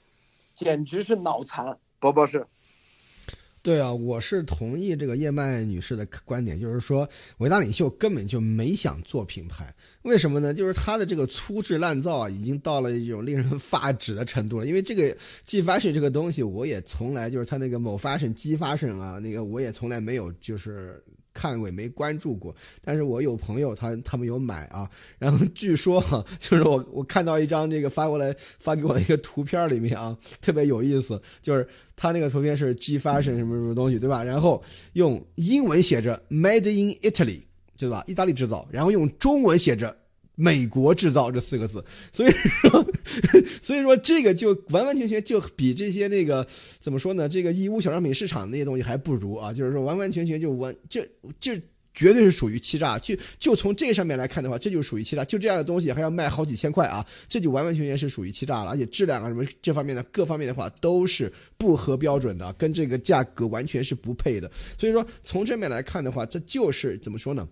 [0.52, 1.80] 简直是脑残！
[1.98, 2.46] 博博士，
[3.64, 7.08] 对啊，我是同意这个叶曼女士的观点，就是说
[7.38, 9.74] 伟大领袖根本就没想做品牌。
[10.02, 10.52] 为什么呢？
[10.52, 14.66] 就是他的这个粗制滥造啊，已经到了一种令人 发指的程度了。
[14.66, 21.02] 因为这个 G fashion 这个东西，我也从来就是他那个某 fashion G fashion 啊，那个我也从来没有就是。
[21.34, 22.54] 看过也没关注过。
[22.80, 34.22] 但是我有朋友他他们有买啊，然后据说哈， 就是我我看到一张这个发过来发给我的一个图片里面啊，特别有意思，就是他那个图片是 G Fashion 什么什么东西对吧？
[34.22, 34.62] 然后
[34.94, 37.42] 用英文写着 Made in Italy
[37.76, 38.02] 对吧？
[38.06, 39.94] 意大利制造，然后用中文写着。
[40.36, 42.86] 美国制造这四个字，所以说，
[43.62, 46.44] 所以说这个就完完全全就比这些那个
[46.80, 47.28] 怎么说呢？
[47.28, 49.52] 这个义乌小商品市场那些东西还不如啊！
[49.52, 51.08] 就是说完完全全就完，这
[51.38, 51.56] 这
[51.94, 52.98] 绝对是属于欺诈。
[52.98, 55.24] 就就从这上面来看的话，这就属于欺诈。
[55.24, 58.70] 就这样的东西还要卖好几千块啊，这就完完全全是属于欺诈了。
[58.70, 64.50] 而且质量啊什么这方面的各方面的话都是不合标准的，跟这个价格完全是不配的。
[64.76, 67.48] 所以说从这面来看的话，这就是怎么说呢？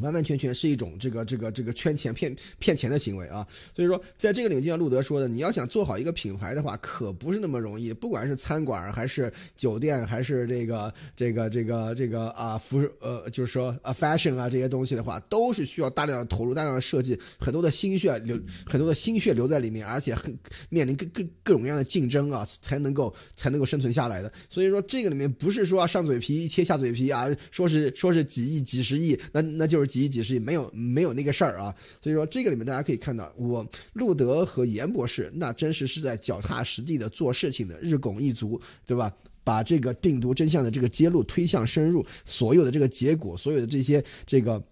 [0.00, 3.46] 完完全全是一种这个这个这个圈钱骗骗钱的行为啊！
[3.74, 7.92] 所以说，在这个领域，就像路德说的，你要想做好一个品牌的话，可不是那么容易。
[7.92, 20.32] 不管是餐馆还是酒店，还是这个这个这个这个啊服呃，就是说啊 fashion 啊这些东西的话，都是需要大量的投入、大量的设计，很多的心血流，很多的心血留在里面，而且很
[20.68, 24.32] 面临各各各种各样的竞争啊，才能够才能够生存下来的。
[24.48, 29.87] 所以说，这个里面不是说上嘴皮切下嘴皮啊，说是说是几亿、几十亿，那那就是。
[29.88, 39.10] 几亿几十亿没有没有那个事儿啊，所以说这个里面大家可以看到，我路德和严博士那真实是在脚踏实地的做事情的，日拱一卒，对吧？
[39.42, 44.62] 把这个病毒真相的这个揭露推向深入，所有的这个结果，所有的这些这个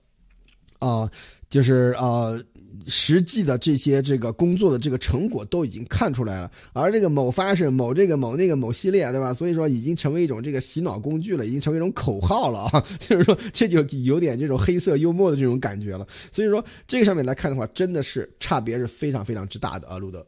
[0.78, 1.10] 啊，
[1.48, 2.38] 就是啊。
[2.86, 9.32] 实际的这些这个工作的这个成果都已经看出来了，而这个某发是某这个某那个某系列，对吧？
[9.32, 12.84] 所以说已经成为一种这个洗脑工具了，已经成为一种口号了啊！
[12.98, 16.06] 就是说这就有点这种黑色幽默的这种感觉了。
[16.30, 20.26] 所以说这个上面来看的话，真的是差别是非常非常之大的啊，路德。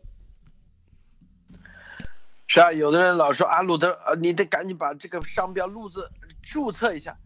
[2.46, 6.08] 是啊，有的人老说啊，路德，啊，你得赶紧把这个商标路字
[6.42, 7.16] 注册一下。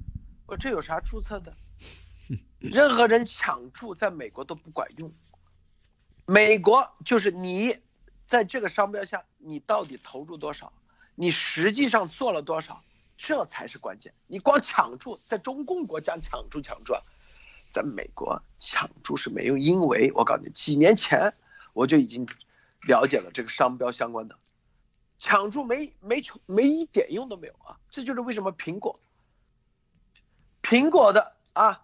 [0.46, 1.52] 我这有啥注册的？
[2.62, 5.12] 任何人抢注在美国都不管用，
[6.26, 7.76] 美国就是你
[8.24, 10.72] 在这个商标下，你到底投入多少，
[11.16, 12.84] 你实际上做了多少，
[13.18, 14.14] 这才是关键。
[14.28, 16.94] 你光抢注，在中共国家抢注抢注，
[17.68, 21.34] 在美国抢注是没用，因为我告诉你，几年前
[21.72, 22.24] 我就已经
[22.86, 24.38] 了解了这个商标相关的，
[25.18, 27.76] 抢注没没没一点用都没有啊！
[27.90, 28.94] 这就是为什么苹果，
[30.62, 31.82] 苹果的啊。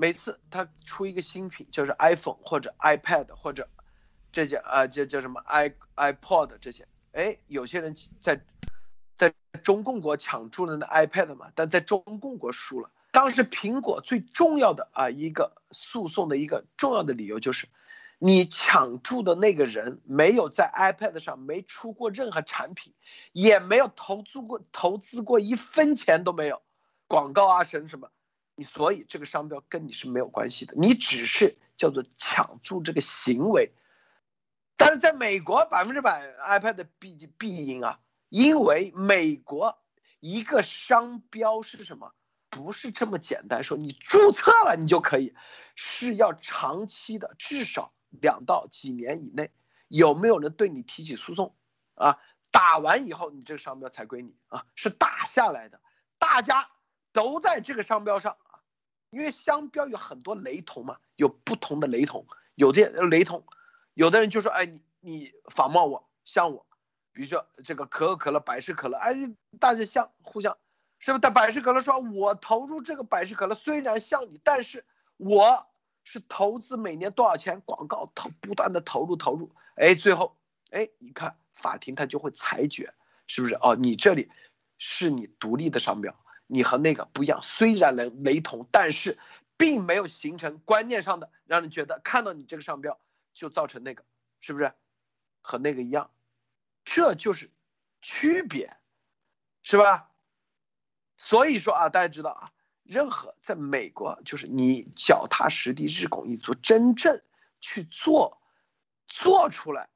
[0.00, 3.68] 每次他出一个新品，就是 iPhone 或者 iPad 或者
[4.32, 8.40] 这些啊，叫叫什么 i iPod 这些，哎，有些人在
[9.14, 12.88] 在中共国抢注了那 iPad 嘛，但在中共国输了。
[13.10, 17.68] 当时苹果最重要的啊一个诉讼的一个重要的理由就是，
[18.18, 22.94] 你抢注的那个人没有在 iPad 上没出过任何产品，
[23.32, 26.62] 也没有投资过投资过一分钱都没有，
[27.06, 28.08] 广告啊什么什么。
[28.60, 33.72] 你所以这个商标跟你是没有关系的，你只是叫做抢注这个行为，
[34.76, 39.78] 但是在美国百分之百 iPad 必必赢啊，因为美国
[40.20, 42.12] 一个商标是什么？
[42.50, 45.34] 不是这么简单说你注册了你就可以，
[45.74, 49.50] 是要长期的，至少两到几年以内，
[49.88, 51.54] 有没有人对你提起诉讼
[51.94, 52.18] 啊？
[52.50, 55.80] 打完以后你这个商标才归你啊，是打下来的，
[56.18, 56.68] 大家
[57.14, 58.36] 都在这个商标上。
[59.10, 63.44] 因为商标有很多雷同嘛，有不同的雷同，有的雷同，
[63.94, 66.64] 有的人就说，哎，你你仿冒我，像我，
[67.12, 69.12] 比如说这个可口可乐、百事可乐，哎，
[69.58, 70.56] 大家像，互相，
[71.00, 71.20] 是不是？
[71.20, 74.84] 但百事可乐说，我投入这个百事可乐虽然像你，但是
[75.16, 75.66] 我
[76.04, 80.36] 是投资每年多少钱广告投，不断的投入投入，哎，最后，
[80.70, 82.94] 哎，你看法庭他就会裁决，
[83.26, 83.54] 是不是？
[83.54, 84.30] 哦，你这里
[84.78, 86.14] 是你独立的商标。
[86.52, 89.18] 你和那个不一样，虽然雷雷同，但是
[89.56, 92.98] 并没有形成观念上的让人觉得看到你这个商标
[93.32, 94.04] 就造成那个，
[94.40, 94.74] 是不是
[95.40, 96.10] 和那个一样？
[96.84, 97.50] 这就是
[98.02, 98.76] 区别，
[99.62, 100.10] 是吧？
[101.16, 102.52] 所以说啊，大家知道啊，
[102.82, 107.22] 任何在美国，就是你脚踏实地、日拱一卒，真正
[107.60, 108.42] 去做
[109.06, 109.88] 做出来，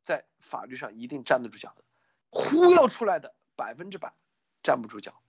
[0.00, 1.84] 在法律上一定站得住脚的，
[2.30, 4.14] 忽悠出来的百分之百
[4.62, 5.20] 站不住脚。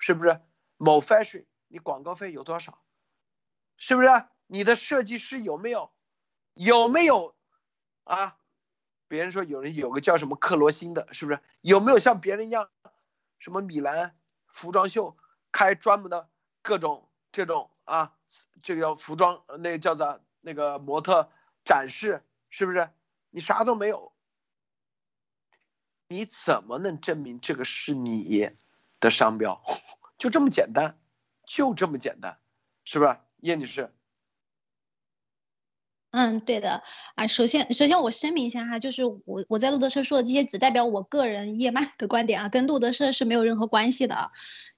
[0.00, 0.40] 是不是
[0.76, 2.82] 某 fashion 你广告费有多少？
[3.76, 4.08] 是不是
[4.48, 5.92] 你的设计师有没有
[6.54, 7.36] 有没有
[8.02, 8.36] 啊？
[9.06, 12.70] 别人说有人有个叫什么克罗心的，是不是有没有像别人一样，
[13.38, 14.16] 什么米兰
[14.46, 15.16] 服装秀
[15.52, 16.28] 开专门的
[16.62, 18.16] 各种这种啊？
[18.62, 21.30] 这个叫服装，那个叫做那个模特
[21.64, 22.90] 展示，是不是？
[23.30, 24.12] 你啥都没有，
[26.08, 28.50] 你怎么能证明这个是你？
[29.00, 29.60] 的商标
[30.18, 30.98] 就这么简单，
[31.46, 32.38] 就这么简单，
[32.84, 33.90] 是不是，叶女士？
[36.12, 36.82] 嗯，对的
[37.14, 37.28] 啊。
[37.28, 44.32] 首先，首先我声明一下哈，就是我我在路德社说的这些，只代表我个人叶曼的观点啊，跟路德社是没有任何关系的。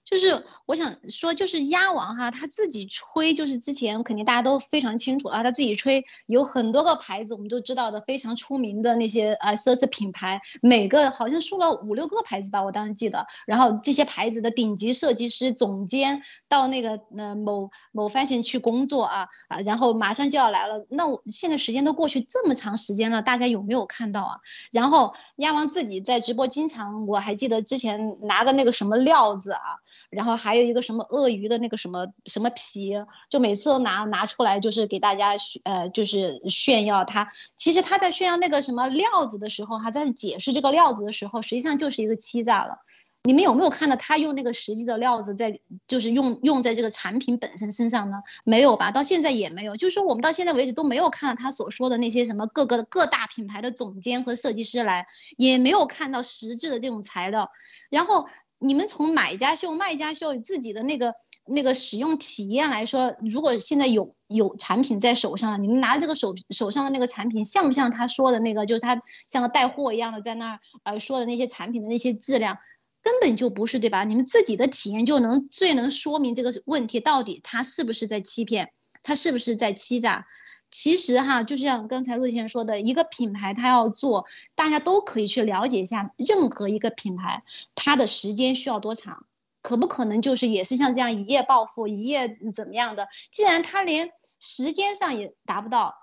[0.04, 13.26] 就是我想说，就是鸭王哈，他自己吹，就是之前肯定大家都非常清楚啊，他自己吹有很多个牌子，我们都知道的非常出名的那些呃奢侈品牌，每个好像说了五六个牌子吧，我当时记得。
[13.46, 20.84] 然后这些牌子的顶级设计师总监到那个呃某某 fashion 去工作啊啊，然后马上就要来了。
[20.90, 24.36] 那我现在时间都过去这么长时间了，大家有没有看到啊？
[24.72, 29.78] 然后鸭王自己在直播经常，我还记得之前拿的那个什么料子啊。
[30.12, 32.92] 然后还有一个什么鳄鱼的那个什么什么皮，
[33.30, 35.32] 就每次都拿拿出来，就是给大家
[35.64, 37.32] 呃，就是炫耀他。
[37.56, 42.80] 其实他在炫耀那个什么料子的时候，还在解释这个料子的时候，实际上就是一个欺诈了。
[43.24, 48.18] 你们有没有看到他用那个实际的料子在，就是用用在这个产品本身身上呢？
[48.44, 48.90] 没有吧？
[48.90, 49.76] 到现在也没有。
[49.76, 55.06] 就是说我们到现在为止都没有看到他所说的那些什么各个的各大品牌的总监和设计师来，
[55.38, 57.50] 也没有看到实质的这种材料，
[57.88, 58.26] 然后。
[58.62, 61.14] 你们从买家秀、卖家秀自己的那个
[61.46, 72.58] 那个使用体验来说，如果现在有有产品在手上，你们拿这个手手上的那个产品，像不像他说的那个，就是他像个带货一样的在那儿呃说的那些产品的那些质量，
[73.02, 74.04] 根本就不是，对吧？
[74.04, 78.72] 你们自己的体验就能最能说明这个问题到底他是不是在欺骗，
[79.02, 80.26] 他是不是在欺诈。
[80.72, 84.24] 其实哈，就像刚才陆先生说的，一个品牌它要做，
[84.54, 87.44] 大家都可以去了解一下，任何一个品牌
[87.74, 89.26] 它的时间需要多长，
[89.60, 93.08] 可不可能就是也是像这样一夜暴富，一夜怎么样的？
[93.30, 95.94] 既然他连时间上也达不到，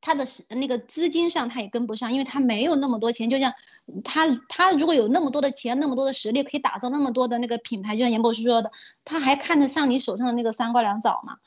[0.00, 3.28] 他的那个资金上他也跟不上，因为他没有那么多钱。
[3.28, 3.52] 就像
[4.04, 8.70] 他他如果有那么多的钱，那么多的实力，可以打造那么多的那个品牌，就像严博士说的，
[9.04, 11.38] 他还看得上你手上的那个三瓜两枣吗？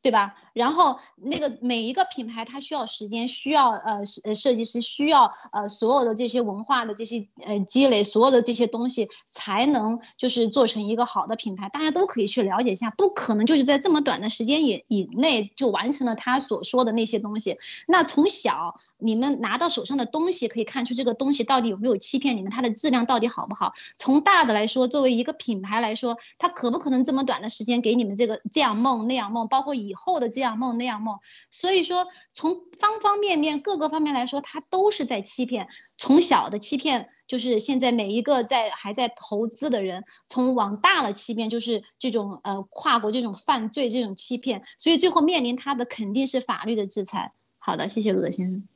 [0.00, 0.36] 对吧？
[0.58, 11.68] 然后那个每一个品牌，它需要时间，需要呃设设计师，需要呃所有的这些文化的这些呃积累，所有的这些东西才能就是做成一个好的品牌。
[11.68, 17.58] 大家都可以去了解一下，不可能就是在这么短的时间以以内就完成了他所说的那些东西。
[17.86, 23.74] 那从小你们拿到手上的东西，可以看出这个东西到底有没有欺骗你们，它的质量到底好不好？
[23.96, 31.20] 从大的来说，作为一个品牌来说，它可不可能这么短的时间给你们这个这样梦那样梦，包括以后的这样样梦那样梦，
[31.50, 35.68] 所以说从方方面面各个方面来说，他都是在欺骗。
[35.96, 44.64] 从小的欺骗，就是现在每一个在还在投资的人；从往大了欺骗，就是这种呃跨国这种犯罪这种欺骗。
[44.78, 47.32] 所以最后面临他的肯定是法律的制裁。
[47.58, 48.66] 好的，谢谢鲁德先生。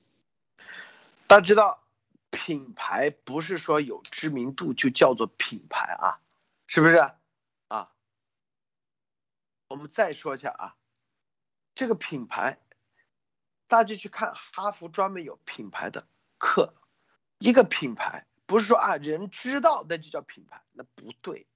[1.27, 1.83] 大家知道，
[2.31, 6.19] 品牌不是说有知名度就叫做品牌啊，
[6.67, 6.97] 是不是？
[7.69, 7.89] 啊，
[9.69, 10.75] 我们再说一下啊。
[11.75, 12.59] 这个品牌，
[13.67, 16.07] 大家去看哈佛专门有品牌的
[16.39, 16.75] 课。
[17.39, 21.47] 一个品牌不是说啊人知道那就叫品牌，那不对。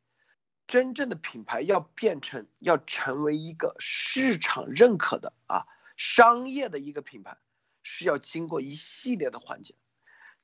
[0.66, 5.66] 真正的品牌要变成要成为一个市场认可的啊
[5.96, 7.36] 商业的一个品牌，
[7.84, 9.76] 是要经过一系列的环节。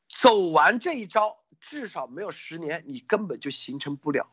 [0.08, 4.30] 走完这一招，至少没有十年，你根本就形成不了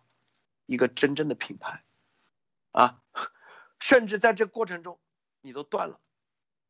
[0.68, 1.84] 一个真正的品牌
[2.72, 3.02] 啊！
[3.80, 4.99] 甚至在这过程中。
[5.41, 5.99] 你都断了，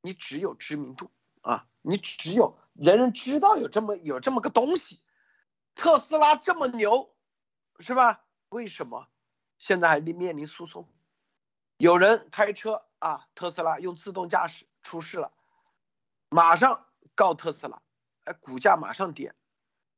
[0.02, 5.00] 你只有知名度啊，你只有人人知道有这么有这么个东西，
[5.76, 7.16] 特斯拉这么牛，
[7.80, 8.24] 是吧？
[8.50, 9.08] 为什么
[9.58, 10.90] 现在还面临诉讼？
[11.78, 15.32] 有人开车啊，特斯拉用自动驾驶出事了，
[16.30, 16.86] 马上
[17.16, 17.82] 告特斯拉，
[18.26, 19.34] 哎，股价马上跌。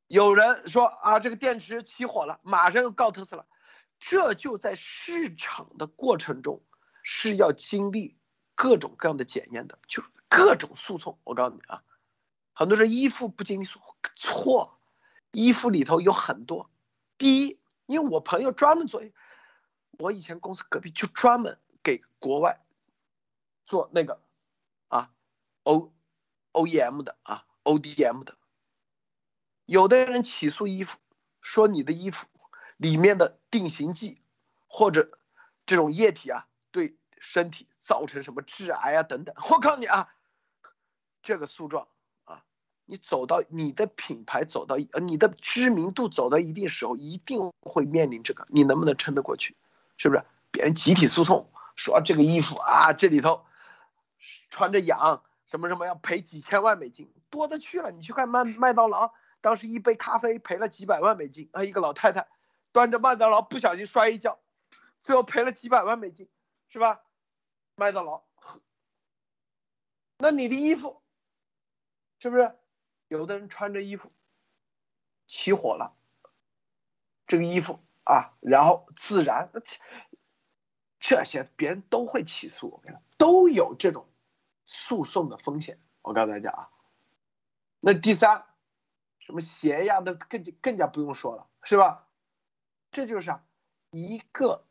[0.07, 3.45] 有人说啊，这个电池起火了，马上又告特斯拉，
[3.99, 6.63] 这就在市场的过程中
[7.03, 8.19] 是要经历。
[8.61, 11.17] 各种各样的检验的，就各种诉讼。
[11.23, 11.83] 我告诉你啊，
[12.53, 13.79] 很多人衣服不经历诉
[14.13, 14.77] 错，
[15.31, 16.69] 衣服里头有很多。
[17.17, 19.01] 第一，因为我朋友专门做，
[19.97, 22.63] 我以前公司隔壁就专门给国外
[23.63, 24.21] 做那个
[24.89, 25.11] 啊
[25.63, 25.91] ，O
[26.51, 28.37] O E M 的啊，O D M 的。
[29.65, 30.99] 有的人起诉衣服，
[31.41, 32.27] 说你的衣服
[32.77, 34.21] 里面的定型剂
[34.67, 35.17] 或者
[35.65, 36.95] 这种液体啊，对。
[37.23, 40.11] 身体造成什么致癌啊等等，我告诉你啊，
[41.21, 41.87] 这个诉状
[42.23, 42.43] 啊，
[42.85, 49.55] 你走到你的品牌走到呃你的知名度走到一定时候，一定会面临这个，你能不能撑得过去？
[49.97, 50.25] 是不是？
[50.49, 53.45] 别人集体诉讼说这个衣服啊，这里头
[54.49, 57.91] 穿着痒，什么什么要赔几千万美金，多的去了。
[57.91, 62.27] 你去看麦麦当劳，当时一杯咖啡赔了几百万美金啊，一个老太太
[62.71, 64.39] 端着麦当劳不小心摔一跤，
[64.99, 66.27] 最后赔了几百万美金，
[66.67, 66.99] 是吧？
[67.81, 68.21] 麦当劳，
[70.19, 71.01] 那你的衣服，
[72.19, 72.55] 是不是？
[73.07, 74.11] 有的人穿着衣服
[75.25, 75.95] 起火了，
[77.25, 79.51] 这个衣服啊，然后自燃，
[80.99, 84.07] 这些别人都会起诉，我跟你说都有这种
[84.63, 85.79] 诉讼的风险。
[86.03, 86.69] 我告诉大家啊，
[87.79, 88.45] 那第三，
[89.17, 92.07] 什么鞋呀，那更更加不用说了，是吧？
[92.91, 93.43] 这就是啊，
[93.89, 94.67] 一个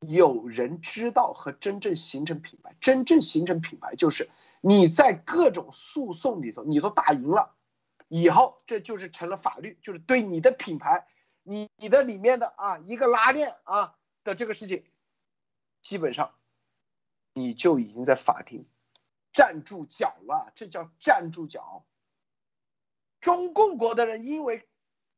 [0.00, 4.28] 有人知道和真正形成品牌，真正形成品牌就是。
[4.62, 7.54] 你在各种诉讼里头，你都打赢了，
[8.08, 11.06] 以后这就是成了法律，就是对你的品牌，
[11.44, 13.94] 你你的里面的啊一个拉链啊
[14.24, 14.84] 的这个事情，
[15.82, 16.32] 基本上
[17.32, 18.66] 你就已经在法庭
[19.32, 21.84] 站住脚了，这叫站住脚。
[23.20, 24.66] 中共国的人因为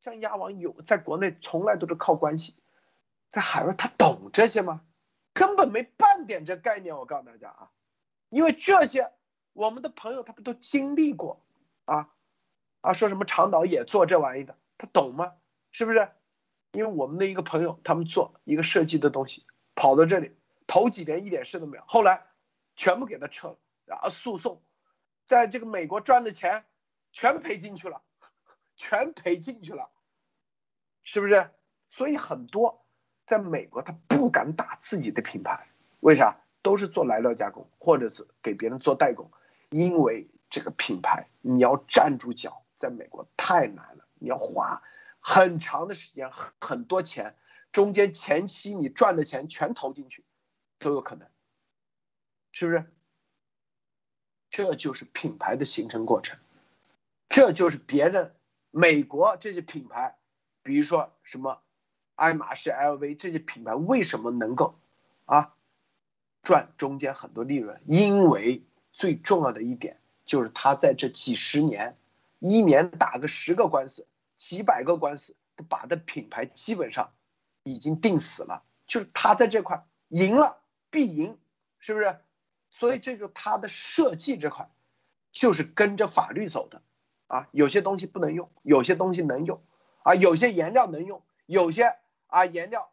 [0.01, 2.63] 像鸭王有在国内从来都是靠关系，
[3.29, 4.85] 在海外他懂这些吗？
[5.33, 6.97] 根本没半点这概念。
[6.97, 7.71] 我告诉大家啊，
[8.29, 9.13] 因为这些。
[9.55, 11.45] 我们的朋友他不都经历过，
[11.85, 12.15] 啊，
[12.81, 15.35] 啊，说什么长岛也做这玩意的，他懂吗？
[15.73, 16.13] 是不是？
[16.71, 20.37] 因为我们的一个朋友，他们做一个设计的东西，跑到这里，
[20.69, 22.25] 头几年一点事都没有，后来
[22.77, 24.63] 全部给他撤了，然后诉讼，
[25.25, 26.65] 在这个美国赚的钱
[27.13, 28.01] 全赔进去了，
[28.77, 29.91] 全赔进去了，
[31.03, 31.51] 是不是？
[31.91, 32.87] 所以很多
[33.29, 35.69] 在美国他不敢打自己的品牌，
[36.01, 36.41] 为啥？
[36.63, 39.31] 都是做来料加工，或者是给别人做代工。
[39.69, 44.83] 因为这个品牌你要站住脚，在美国太难了，你要花
[45.21, 47.37] 很长的时间、很很多钱，
[47.71, 50.25] 中间前期你赚的钱全投进去，
[50.79, 51.29] 都有可能，
[52.53, 52.91] 是不是？
[54.49, 56.39] 这就是品牌的形成过程，
[57.29, 58.35] 这就是别人
[58.71, 60.19] 美国这些品牌，
[60.63, 61.63] 比如说什么
[62.19, 64.75] 爱马仕、LV 这些品牌为什么能够
[65.25, 65.55] 啊
[66.43, 67.81] 赚中间很多利润？
[67.87, 68.63] 因为。
[68.91, 71.97] 最重要的一点就是，他在这几十年，
[72.41, 77.13] 一年打个十个官司，几百个官司，都把的品牌基本上
[77.63, 78.65] 已经定死了。
[78.89, 80.59] 就是他在这块赢了
[80.91, 81.39] 必赢，
[81.79, 82.19] 是不是？
[82.71, 84.69] 所以这就他的设计这块，
[85.31, 86.83] 就是跟着法律走的
[87.29, 87.47] 啊。
[87.53, 89.63] 有些东西不能用，有些东西能用
[90.03, 90.17] 啊。
[90.17, 91.97] 有些颜料能用，有些
[92.29, 92.93] 啊颜料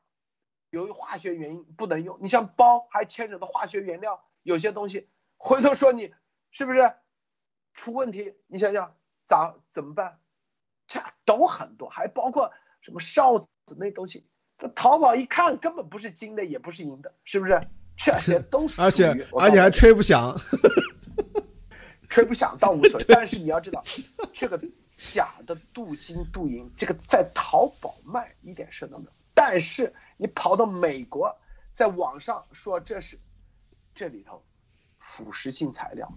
[0.72, 2.18] 由于化学原因不能用。
[2.22, 5.08] 你像包还牵扯到化学原料，有些东西。
[5.38, 6.14] 回头说你
[6.52, 6.94] 是不是
[7.74, 8.34] 出问题？
[8.48, 10.20] 你想想咋怎么办？
[10.88, 12.52] 这都很多，还包括
[12.82, 17.60] 什么哨子那东西，这淘宝一看根本不是金的，也不是银的，是不是？
[17.98, 20.38] 这些都属于，而且而且还吹不响，
[22.10, 23.06] 吹不响倒无所谓。
[23.10, 23.82] 但是你要知道，
[24.34, 24.60] 这个
[24.98, 29.12] 假的镀金镀银，这个在淘宝卖一点事都没有。
[29.36, 31.38] 但是你跑到美国，
[31.72, 33.20] 在网上说这是
[33.94, 34.44] 这里头。
[34.98, 36.12] 腐蚀性材料，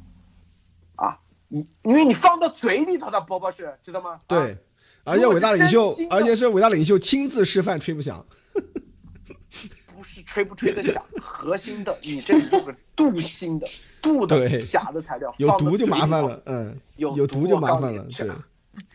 [0.95, 4.19] 啊，你因为你放到嘴里头的，波波是知道吗？
[4.27, 4.57] 对，
[5.05, 8.25] 而且伟大领袖，而且是伟大领袖亲自示范，吹不响。
[9.95, 13.67] 不是吹不吹得响，核心的，你这里有个镀锌的，
[14.01, 18.31] 镀的假的材料，有毒就麻烦了，嗯，有毒就麻烦了，对，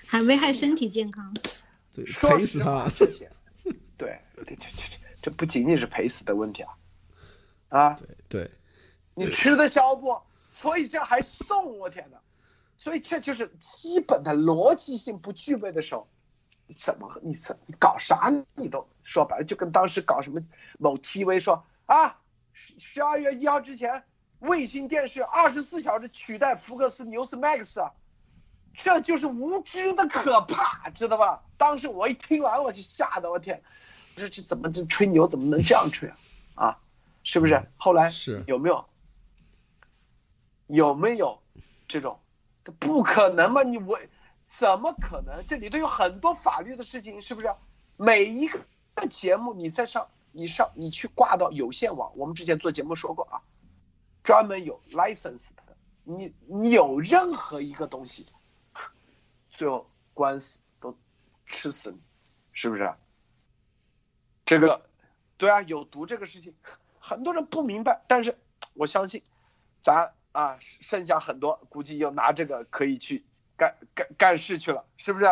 [0.07, 1.31] 还危害身体健康，
[1.93, 2.89] 对，赔死他
[5.23, 6.77] 这这不仅仅是赔死的问题啊，
[7.69, 8.51] 啊，对对。
[9.15, 10.21] 你吃得消不？
[10.49, 12.19] 所以这还送我天哪！
[12.75, 16.07] 所以这就是基本的逻辑性不具备的时候，
[16.67, 20.41] 你怎么你怎你搞啥你都说白了就跟当时搞什么
[20.77, 22.19] 某 TV 说啊，
[22.51, 24.03] 十十二月一号之前
[24.39, 27.91] 卫星电视二十四小时取代福克斯 News Max，
[28.75, 31.43] 这就是无知的可怕，知道吧？
[31.57, 33.63] 当时我一听完我就吓得我天，
[34.15, 36.17] 这这怎么这吹牛怎么能这样吹啊？
[36.55, 36.79] 啊，
[37.23, 37.61] 是不是？
[37.77, 38.85] 后来是有没有？
[40.67, 41.41] 有没有
[41.87, 42.19] 这种？
[42.79, 43.61] 不可能嘛！
[43.63, 43.99] 你我
[44.45, 45.45] 怎么可能？
[45.45, 47.53] 这里头有很多法律的事情，是不是？
[47.97, 53.41] 每一个节目你在上，你上你去挂到有线网，我们之前做节目说过啊，
[54.23, 55.75] 专门有 license 的，
[56.05, 58.25] 你你有任何一个东西，
[59.49, 60.97] 最后官司都
[61.45, 61.99] 吃死你，
[62.53, 62.93] 是不是？
[64.45, 64.85] 这个
[65.37, 66.53] 对啊，有毒这个事情，
[66.99, 68.37] 很多人不明白，但是
[68.73, 69.21] 我相信，
[69.79, 70.13] 咱。
[70.33, 73.23] 啊，剩下很多，估计又拿这个可以去
[73.55, 75.25] 干干干事去了，是不是？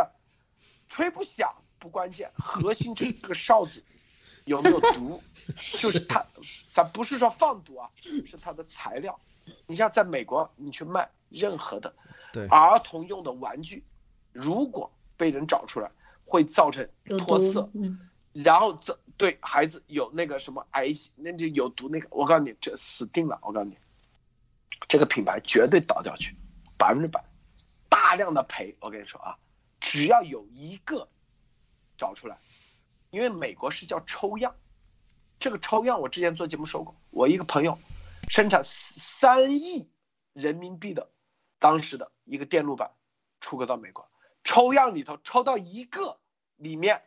[0.89, 3.83] 吹不响不关键，核心就是这个哨子
[4.45, 5.19] 有没有毒？
[5.55, 6.23] 就是它，
[6.69, 9.19] 咱不是说放毒啊，是它的材料。
[9.65, 11.91] 你像在美国，你去卖任何的
[12.51, 13.83] 儿童用的玩具，
[14.31, 15.89] 如果被人找出来，
[16.25, 17.67] 会造成脱色，
[18.33, 20.87] 然后这对孩子有那个什么癌，
[21.17, 23.37] 那就有毒那个，我告诉你，这死定了！
[23.41, 23.77] 我告诉你，
[24.87, 26.35] 这个品牌绝对倒掉去，
[26.77, 27.23] 百分之百，
[27.89, 28.75] 大量的赔。
[28.79, 29.37] 我跟你说啊，
[29.79, 31.07] 只要有一个
[31.97, 32.37] 找出来，
[33.09, 34.55] 因为美国是叫抽样，
[35.39, 37.77] 这个抽样我之前做节目说过，我一个朋友
[38.29, 39.89] 生产三亿
[40.33, 41.09] 人民币的
[41.59, 42.91] 当时的一个电路板
[43.41, 44.09] 出口到美国，
[44.43, 46.17] 抽样里头抽到一个
[46.55, 47.03] 里面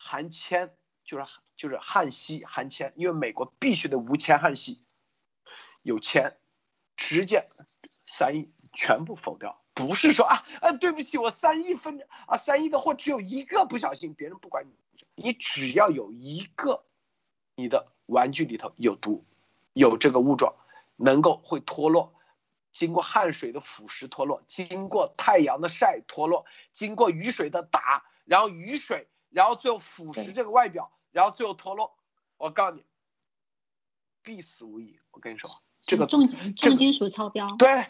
[0.00, 0.74] 含铅。
[1.02, 1.24] 就是
[1.56, 4.86] 就是焊锡含铅，因为美国必须得无铅焊锡，
[5.82, 6.38] 有铅，
[6.96, 7.48] 直接
[8.06, 9.60] 三亿全部否掉。
[9.74, 14.72] 不是说啊啊对不起，我三亿分啊三亿的货只有一个不小心，别人不管你，
[15.16, 16.84] 你只要有一个
[17.56, 19.24] 你的玩具里头有毒，
[19.72, 20.54] 有这个物状，
[20.94, 22.14] 能够会脱落，
[22.72, 30.92] 经过汗水的腐蚀脱落，经过太阳的晒脱落，经过雨水的打，然后雨水，然后最后腐蚀这个外表。
[31.12, 31.98] 然后最后脱落，
[32.36, 32.84] 我告诉你，
[34.22, 35.00] 必死无疑。
[35.10, 35.50] 我跟你说，
[35.82, 37.56] 这个重金重金属超标。
[37.56, 37.88] 对，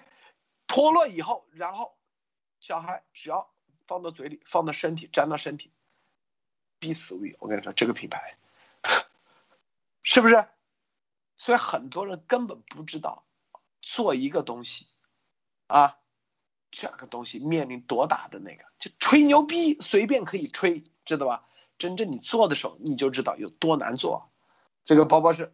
[0.67, 1.99] 脱落以后，然后
[2.61, 3.53] 小孩只要
[3.87, 5.71] 放到嘴里，放到身体，沾到身体，
[6.79, 7.37] 必死无疑。
[7.41, 8.39] 我跟你说，这个品牌
[10.03, 10.49] 是不是？
[11.37, 13.27] 所以很多人根本不知道
[13.83, 14.89] 做一个东西
[15.67, 16.00] 啊，
[16.71, 21.45] 这个东西面临多大的那个，就吹牛逼随便可以吹，知道吧？
[21.79, 24.31] 真正你做的时候，你就知道有多难做。
[24.85, 25.51] 这个包包是，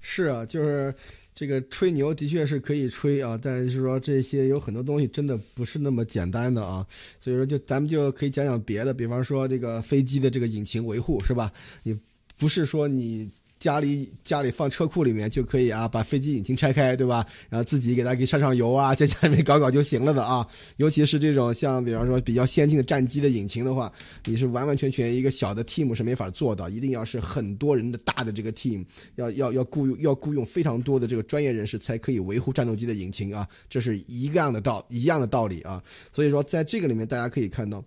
[0.00, 0.94] 是啊，就是
[1.34, 6.86] 这个吹牛的确是可以吹啊，但是说这些有很多东西真的不是那么简单的啊。
[7.20, 11.52] 所以说，就咱们就可以讲讲别的，比方说这个飞机的这个引擎维护，是吧？
[11.82, 11.98] 你
[12.38, 13.30] 不是说你。
[13.66, 17.26] 家里家里放车库里面就可以啊，把飞机引擎拆开，对吧？
[17.48, 20.46] 然后自己给它给上上油啊， 在家里面搞搞就行了的啊。
[20.76, 23.92] 尤其是这种像比方说比较先进的战机的引擎的话，
[24.24, 28.84] 你是完完全全一个小的 team 是没法做到，一定要是很多人的大的这个 team，
[29.16, 35.82] 要要要雇佣要雇佣非常多的这个专业人士才可以维护战斗机的引擎啊，这是一样的道一样的道理啊。
[36.12, 37.84] 所以说在这个里面大家可以看到。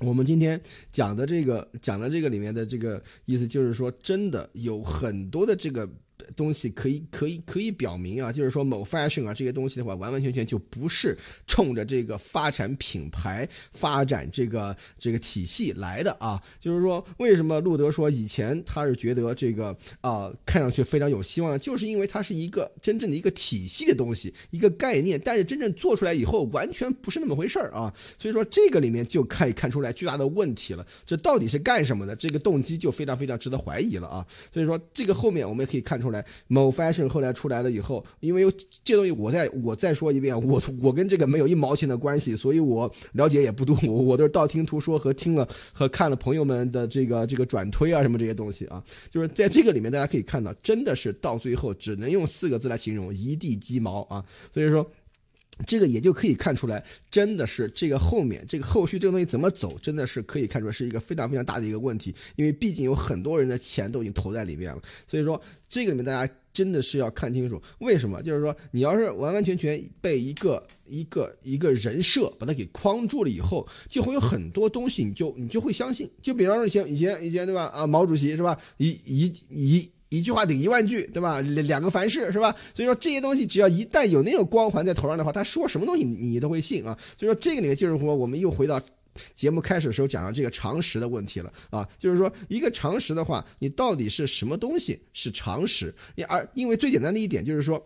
[0.00, 0.60] 我们今天
[0.90, 5.88] 讲的这个讲的这个里面的这个意思，就是说，真的有很多的这个。
[6.36, 11.16] 东西可以可以可以表明啊，就是说某 fashion 啊这些东西的话，完完全全就不是
[11.46, 16.42] 冲着这个发展品牌、发展这个这个体系来的啊。
[16.60, 27.92] 就是说，为什么路德说以前他是觉得这个啊看上去非常有希望，就是因为它是一个真正的一个体系的东西，一个概念，但是真正做出来以后完全不是那么回事儿啊。
[28.18, 32.16] 所以说这个里面就可以看出来巨大的问题了，这到底是干什么的？
[32.16, 34.26] 这个动机就非常非常值得怀疑了啊。
[34.52, 36.24] 所以说这个后面我们也可以看出后来。
[36.46, 38.42] 某 fashion 后来出来了以后，因为
[38.82, 54.84] 这东西我再我再说一遍，我我跟这个没有一毛钱的关系，所以我了解也不多，我我都是道听途说和听了和看了朋友们的这个这个转推啊什么这些东西啊，就是在这个里面大家可以看到，真的是到最后只能用四个字来形容，一地鸡毛啊，所以说。
[55.66, 68.22] 这个也就可以看出来，真的是这个后面这个后续这个东西怎么走，真的是可以看出来是一个非常非常大的一个问题，因为毕竟有很多人的钱都已经投在里面了，所以说这个里面大家真的是要看清楚，为什么？
[68.22, 77.64] 就是说你要是完完全全被一个一个一个人设把它给框住了以后，就会有很多东西你就你就会相信，就比方说以前以前以前对吧？
[77.66, 78.58] 啊，毛主席是吧？
[78.76, 79.90] 一一一。
[80.08, 81.40] 一句话顶一万句，对吧？
[81.40, 82.54] 两两个凡是，是吧？
[82.74, 86.96] 所以说这些东西，只要一旦有那种光环在头上的话，他说什么东西你都会信啊。
[87.18, 88.80] 所以说这个里面就是说，我们又回到
[89.34, 91.88] 节目开始的时候讲的这个常识的问题了啊。
[91.98, 95.94] 就是说一个常识的话，你到底是什么东西是常识？
[96.14, 97.84] 你而因为最简单的一点就是说。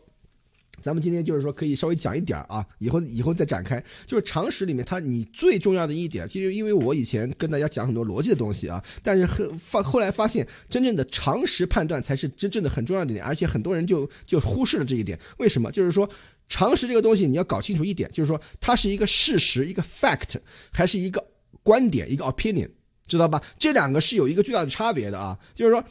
[0.81, 3.83] 咱们今天就是说可以稍微讲一点啊，以后以后再展开。
[4.07, 15.19] 就是常识里面，它你最重要的一点，其实因为我以前跟大家讲很多逻辑的东西啊，但是后发后来发现，真正的常识判断才是真正的很重要的点，而且很多人就就忽视了这一点。
[15.39, 15.71] 为什么？
[15.71, 16.09] 就是说
[16.49, 20.37] 常识这个东西你要搞清楚一点，就是说它是一个事实，一个 fact，
[20.73, 21.25] 还是一个
[21.63, 22.69] 观点，一个 opinion，
[23.07, 23.41] 知道吧？
[23.59, 25.85] 这两个是有一个巨大的差别的啊，就是说。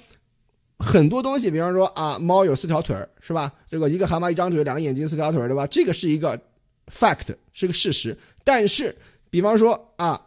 [0.82, 3.53] 很多东西，比方说啊，猫有四条腿儿，是吧？
[3.70, 5.68] 这个一个蛤蟆一张嘴，两个眼睛，四条腿儿，对吧？
[5.68, 6.36] 这个是一个
[6.91, 8.18] fact，是个事实。
[8.44, 8.95] 但是，
[9.30, 10.20] 比方说啊，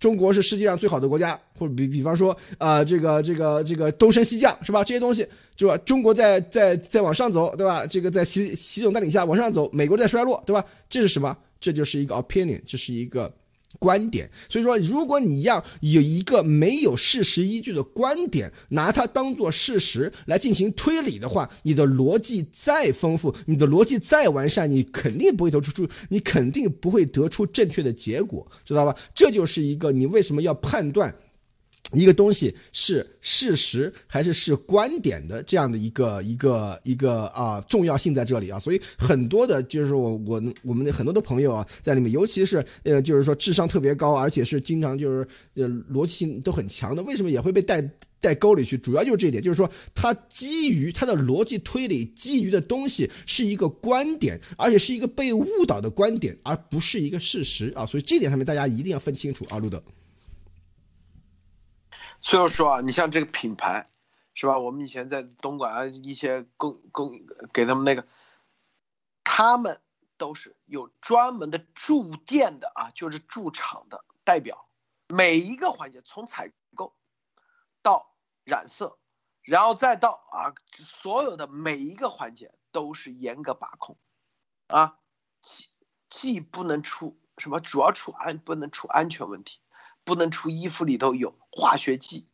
[0.00, 4.82] 中国是世界上最好的国家，或者比比方说啊，这个这个这个东升西降，是吧？
[4.82, 5.26] 这些东西，
[5.58, 5.76] 是吧？
[5.78, 7.86] 中国在在在往上走，对吧？
[7.86, 10.64] 这个在习习总带领下往上走，美国在衰落，对吧？
[10.88, 11.36] 这是什么？
[11.60, 13.32] 这就是一个 opinion，这是一个。
[13.78, 28.96] 观点，所以说，如果你要有一个没有事实依据的观点，拿它当做事实来进行推理的话，你的逻辑再丰富，你的逻辑再完善，你肯定不会得出出，你肯定不会得出正确的结果，知道吧？
[29.14, 31.14] 这就是一个你为什么要判断。
[31.92, 47.82] 一个东西是事实还是是观点的这样的一个一个一个啊重要性在这里啊，所以很多的就是我我我们的很多的朋友啊在里面，尤其是呃就是说智商特别高，而且是经常就是呃逻辑性都很强的，为什么也会被带
[48.20, 48.76] 带沟里去？
[48.76, 59.82] 主要就是这一点，就是说它基于它的逻辑推理基于的东西是一个观点，而且是一个被误导的观点，而不是一个事实啊，所以这点上面大家一定要分清楚啊，路德。
[62.20, 63.86] 所以说啊，你像这个品牌，
[64.34, 64.58] 是吧？
[64.58, 67.12] 我们以前在东莞啊，一些供供
[67.52, 68.06] 给他们那个，
[69.24, 69.80] 他们
[70.16, 74.68] 都是有专门的驻店的啊，就是驻场的代表，
[75.08, 76.94] 每一个环节从采购
[77.82, 78.14] 到
[78.44, 78.98] 染色，
[79.42, 83.96] 然后再到啊，所有的每一个环节都是严格把控，
[84.66, 84.98] 啊，
[85.40, 85.66] 既
[86.10, 89.60] 既不能出什么，主要出安不能出安全问题。
[90.04, 92.28] 不能出衣服里头有化学剂，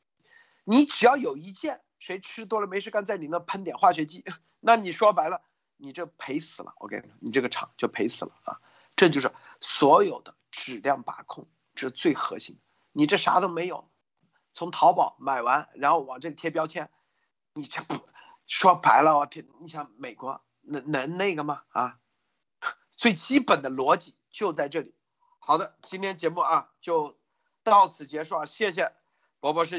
[0.64, 4.22] 你只要有一件，谁吃多了没事干，在你那喷点化学剂，
[4.60, 5.40] 那你说白了，
[5.78, 6.74] 你这赔死了。
[6.76, 8.60] 我跟你说，你这个厂就赔死了啊！
[8.94, 9.32] 这就是
[9.62, 12.60] 所有的质量把控，这是最核心的。
[12.92, 13.90] 你这啥都没有，
[14.52, 16.90] 从淘宝买完，然后往这里贴标签，
[17.54, 17.96] 你这不
[18.46, 21.62] 说白了，我天，你想美国能能那个吗？
[21.70, 21.98] 啊，
[22.92, 24.94] 最基本的逻辑就在这里。
[25.38, 27.18] 好的，今天节目啊就。
[27.64, 28.44] 到此结束啊！
[28.44, 28.92] 谢谢，
[29.44, 29.72] 博博士。